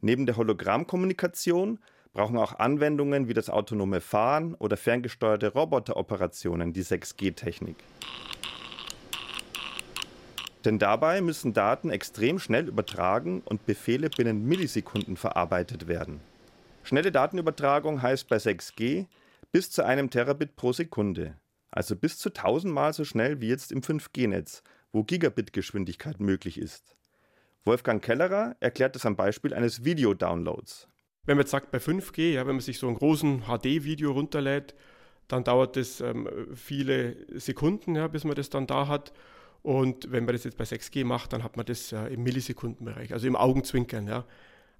Neben 0.00 0.24
der 0.24 0.36
Hologrammkommunikation 0.36 1.80
brauchen 2.12 2.38
auch 2.38 2.60
Anwendungen 2.60 3.26
wie 3.26 3.34
das 3.34 3.50
autonome 3.50 4.00
Fahren 4.00 4.54
oder 4.54 4.76
ferngesteuerte 4.76 5.48
Roboteroperationen 5.52 6.72
die 6.72 6.84
6G-Technik. 6.84 7.74
Denn 10.64 10.78
dabei 10.78 11.20
müssen 11.20 11.52
Daten 11.52 11.90
extrem 11.90 12.38
schnell 12.38 12.68
übertragen 12.68 13.42
und 13.44 13.66
Befehle 13.66 14.10
binnen 14.10 14.46
Millisekunden 14.46 15.16
verarbeitet 15.16 15.88
werden. 15.88 16.20
Schnelle 16.84 17.12
Datenübertragung 17.12 18.02
heißt 18.02 18.28
bei 18.28 18.36
6G 18.36 19.06
bis 19.50 19.70
zu 19.70 19.84
einem 19.84 20.10
Terabit 20.10 20.56
pro 20.56 20.72
Sekunde, 20.72 21.36
also 21.70 21.96
bis 21.96 22.18
zu 22.18 22.30
tausendmal 22.30 22.92
so 22.92 23.04
schnell 23.04 23.40
wie 23.40 23.48
jetzt 23.48 23.72
im 23.72 23.80
5G-Netz, 23.80 24.62
wo 24.92 25.02
Gigabit-Geschwindigkeit 25.02 26.20
möglich 26.20 26.58
ist. 26.58 26.96
Wolfgang 27.64 28.02
Kellerer 28.02 28.56
erklärt 28.60 28.94
das 28.94 29.06
am 29.06 29.16
Beispiel 29.16 29.54
eines 29.54 29.84
Videodownloads. 29.84 30.88
Wenn 31.24 31.36
man 31.36 31.44
jetzt 31.44 31.52
sagt, 31.52 31.70
bei 31.70 31.78
5G, 31.78 32.32
ja, 32.32 32.46
wenn 32.46 32.56
man 32.56 32.60
sich 32.60 32.78
so 32.78 32.88
einen 32.88 32.96
großen 32.96 33.42
HD-Video 33.42 34.10
runterlädt, 34.12 34.74
dann 35.28 35.44
dauert 35.44 35.76
das 35.76 36.00
ähm, 36.00 36.28
viele 36.54 37.16
Sekunden, 37.38 37.94
ja, 37.94 38.08
bis 38.08 38.24
man 38.24 38.34
das 38.34 38.50
dann 38.50 38.66
da 38.66 38.88
hat. 38.88 39.12
Und 39.62 40.10
wenn 40.10 40.24
man 40.24 40.34
das 40.34 40.44
jetzt 40.44 40.58
bei 40.58 40.64
6G 40.64 41.04
macht, 41.04 41.32
dann 41.32 41.44
hat 41.44 41.56
man 41.56 41.64
das 41.64 41.90
ja 41.90 42.06
im 42.06 42.22
Millisekundenbereich, 42.24 43.12
also 43.12 43.26
im 43.26 43.36
Augenzwinkern, 43.36 44.08
ja, 44.08 44.24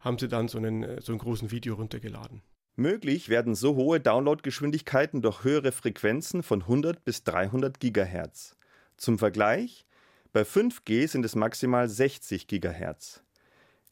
haben 0.00 0.18
sie 0.18 0.28
dann 0.28 0.48
so 0.48 0.58
einen, 0.58 1.00
so 1.00 1.12
einen 1.12 1.20
großen 1.20 1.50
Video 1.52 1.74
runtergeladen. 1.74 2.42
Möglich 2.74 3.28
werden 3.28 3.54
so 3.54 3.76
hohe 3.76 4.00
Downloadgeschwindigkeiten 4.00 5.22
durch 5.22 5.44
höhere 5.44 5.72
Frequenzen 5.72 6.42
von 6.42 6.62
100 6.62 7.04
bis 7.04 7.22
300 7.22 7.78
Gigahertz. 7.78 8.56
Zum 8.96 9.18
Vergleich, 9.18 9.84
bei 10.32 10.42
5G 10.42 11.06
sind 11.06 11.24
es 11.24 11.36
maximal 11.36 11.88
60 11.88 12.46
Gigahertz. 12.46 13.22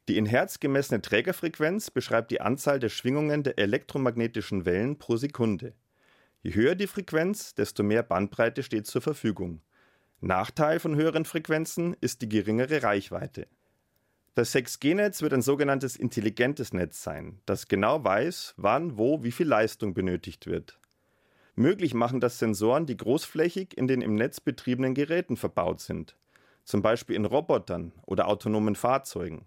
Die 0.08 0.16
in 0.16 0.26
Hertz 0.26 0.58
gemessene 0.58 1.02
Trägerfrequenz 1.02 1.90
beschreibt 1.90 2.30
die 2.30 2.40
Anzahl 2.40 2.80
der 2.80 2.88
Schwingungen 2.88 3.42
der 3.42 3.58
elektromagnetischen 3.58 4.64
Wellen 4.64 4.98
pro 4.98 5.16
Sekunde. 5.16 5.74
Je 6.42 6.54
höher 6.54 6.74
die 6.74 6.86
Frequenz, 6.86 7.54
desto 7.54 7.82
mehr 7.82 8.02
Bandbreite 8.02 8.62
steht 8.62 8.86
zur 8.86 9.02
Verfügung. 9.02 9.60
Nachteil 10.22 10.80
von 10.80 10.96
höheren 10.96 11.24
Frequenzen 11.24 11.96
ist 12.02 12.20
die 12.20 12.28
geringere 12.28 12.82
Reichweite. 12.82 13.46
Das 14.34 14.54
6G-Netz 14.54 15.22
wird 15.22 15.32
ein 15.32 15.40
sogenanntes 15.40 15.96
intelligentes 15.96 16.74
Netz 16.74 17.02
sein, 17.02 17.40
das 17.46 17.68
genau 17.68 18.04
weiß, 18.04 18.52
wann, 18.58 18.98
wo, 18.98 19.24
wie 19.24 19.32
viel 19.32 19.48
Leistung 19.48 19.94
benötigt 19.94 20.46
wird. 20.46 20.78
Möglich 21.54 21.94
machen 21.94 22.20
das 22.20 22.38
Sensoren, 22.38 22.84
die 22.84 22.98
großflächig 22.98 23.76
in 23.78 23.88
den 23.88 24.02
im 24.02 24.14
Netz 24.14 24.40
betriebenen 24.40 24.94
Geräten 24.94 25.38
verbaut 25.38 25.80
sind, 25.80 26.16
zum 26.64 26.82
Beispiel 26.82 27.16
in 27.16 27.24
Robotern 27.24 27.92
oder 28.04 28.28
autonomen 28.28 28.74
Fahrzeugen. 28.74 29.46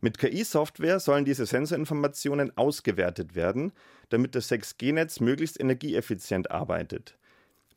Mit 0.00 0.16
KI-Software 0.16 0.98
sollen 0.98 1.26
diese 1.26 1.44
Sensorinformationen 1.44 2.56
ausgewertet 2.56 3.34
werden, 3.34 3.72
damit 4.08 4.34
das 4.34 4.50
6G-Netz 4.50 5.20
möglichst 5.20 5.60
energieeffizient 5.60 6.50
arbeitet. 6.50 7.17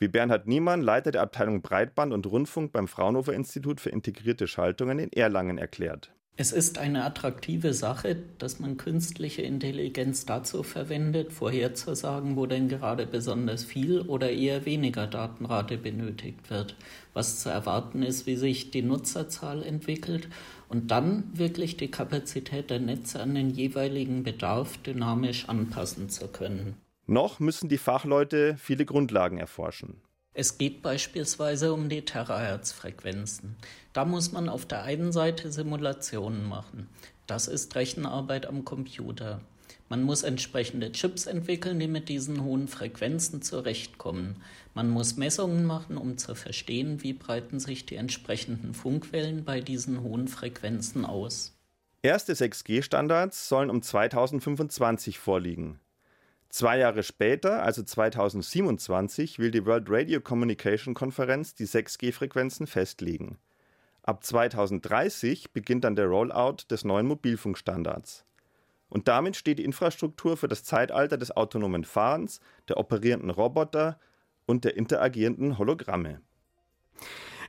Wie 0.01 0.07
Bernhard 0.07 0.47
Niemann, 0.47 0.81
Leiter 0.81 1.11
der 1.11 1.21
Abteilung 1.21 1.61
Breitband 1.61 2.11
und 2.11 2.25
Rundfunk 2.25 2.71
beim 2.71 2.87
Fraunhofer 2.87 3.33
Institut 3.33 3.79
für 3.79 3.91
integrierte 3.91 4.47
Schaltungen 4.47 4.97
in 4.97 5.13
Erlangen 5.13 5.59
erklärt. 5.59 6.11
Es 6.37 6.51
ist 6.51 6.79
eine 6.79 7.03
attraktive 7.03 7.75
Sache, 7.75 8.15
dass 8.39 8.59
man 8.59 8.77
künstliche 8.77 9.43
Intelligenz 9.43 10.25
dazu 10.25 10.63
verwendet, 10.63 11.31
vorherzusagen, 11.31 12.35
wo 12.35 12.47
denn 12.47 12.67
gerade 12.67 13.05
besonders 13.05 13.63
viel 13.63 14.01
oder 14.01 14.31
eher 14.31 14.65
weniger 14.65 15.05
Datenrate 15.05 15.77
benötigt 15.77 16.49
wird, 16.49 16.75
was 17.13 17.41
zu 17.41 17.49
erwarten 17.49 18.01
ist, 18.01 18.25
wie 18.25 18.37
sich 18.37 18.71
die 18.71 18.81
Nutzerzahl 18.81 19.61
entwickelt 19.61 20.29
und 20.67 20.89
dann 20.89 21.25
wirklich 21.31 21.77
die 21.77 21.91
Kapazität 21.91 22.71
der 22.71 22.79
Netze 22.79 23.19
an 23.19 23.35
den 23.35 23.51
jeweiligen 23.51 24.23
Bedarf 24.23 24.79
dynamisch 24.79 25.47
anpassen 25.47 26.09
zu 26.09 26.27
können. 26.27 26.75
Noch 27.11 27.41
müssen 27.41 27.67
die 27.67 27.77
Fachleute 27.77 28.55
viele 28.57 28.85
Grundlagen 28.85 29.37
erforschen. 29.37 29.99
Es 30.33 30.57
geht 30.57 30.81
beispielsweise 30.81 31.73
um 31.73 31.89
die 31.89 32.05
Terahertz-Frequenzen. 32.05 33.57
Da 33.91 34.05
muss 34.05 34.31
man 34.31 34.47
auf 34.47 34.65
der 34.65 34.83
einen 34.83 35.11
Seite 35.11 35.51
Simulationen 35.51 36.47
machen. 36.47 36.87
Das 37.27 37.49
ist 37.49 37.75
Rechenarbeit 37.75 38.45
am 38.45 38.63
Computer. 38.63 39.41
Man 39.89 40.03
muss 40.03 40.23
entsprechende 40.23 40.93
Chips 40.93 41.25
entwickeln, 41.25 41.81
die 41.81 41.89
mit 41.89 42.07
diesen 42.07 42.45
hohen 42.45 42.69
Frequenzen 42.69 43.41
zurechtkommen. 43.41 44.37
Man 44.73 44.89
muss 44.89 45.17
Messungen 45.17 45.65
machen, 45.65 45.97
um 45.97 46.17
zu 46.17 46.33
verstehen, 46.33 47.03
wie 47.03 47.11
breiten 47.11 47.59
sich 47.59 47.85
die 47.85 47.95
entsprechenden 47.95 48.73
Funkwellen 48.73 49.43
bei 49.43 49.59
diesen 49.59 50.01
hohen 50.01 50.29
Frequenzen 50.29 51.03
aus. 51.03 51.59
Erste 52.03 52.31
6G-Standards 52.31 53.49
sollen 53.49 53.69
um 53.69 53.81
2025 53.81 55.19
vorliegen. 55.19 55.81
Zwei 56.51 56.79
Jahre 56.79 57.01
später, 57.01 57.63
also 57.63 57.81
2027, 57.81 59.39
will 59.39 59.51
die 59.51 59.65
World 59.65 59.85
Radio 59.87 60.19
Communication 60.19 60.93
Konferenz 60.93 61.55
die 61.55 61.65
6G-Frequenzen 61.65 62.67
festlegen. 62.67 63.37
Ab 64.03 64.25
2030 64.25 65.53
beginnt 65.53 65.85
dann 65.85 65.95
der 65.95 66.07
Rollout 66.07 66.57
des 66.69 66.83
neuen 66.83 67.07
Mobilfunkstandards. 67.07 68.25
Und 68.89 69.07
damit 69.07 69.37
steht 69.37 69.59
die 69.59 69.63
Infrastruktur 69.63 70.35
für 70.35 70.49
das 70.49 70.65
Zeitalter 70.65 71.17
des 71.17 71.31
autonomen 71.31 71.85
Fahrens, 71.85 72.41
der 72.67 72.75
operierenden 72.75 73.29
Roboter 73.29 73.97
und 74.45 74.65
der 74.65 74.75
interagierenden 74.75 75.57
Hologramme. 75.57 76.19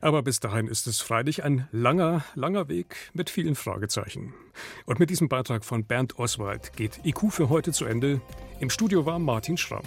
Aber 0.03 0.23
bis 0.23 0.41
dahin 0.41 0.67
ist 0.67 0.89
es 0.89 1.01
freilich 1.01 1.45
ein 1.45 1.69
langer, 1.71 2.25
langer 2.35 2.69
Weg 2.69 2.97
mit 3.15 3.31
vielen 3.31 3.55
Fragezeichen. 3.55 4.35
Und 4.85 4.99
mit 4.99 5.11
diesem 5.11 5.29
Beitrag 5.29 5.65
von 5.65 5.85
Bernd 5.85 6.19
Oswald 6.19 6.73
geht 6.75 7.01
IQ 7.05 7.31
für 7.31 7.49
heute 7.49 7.71
zu 7.71 7.85
Ende. 7.85 8.21
Im 8.59 8.69
Studio 8.69 9.07
war 9.07 9.21
Martin 9.21 9.57
Schramm. 9.57 9.85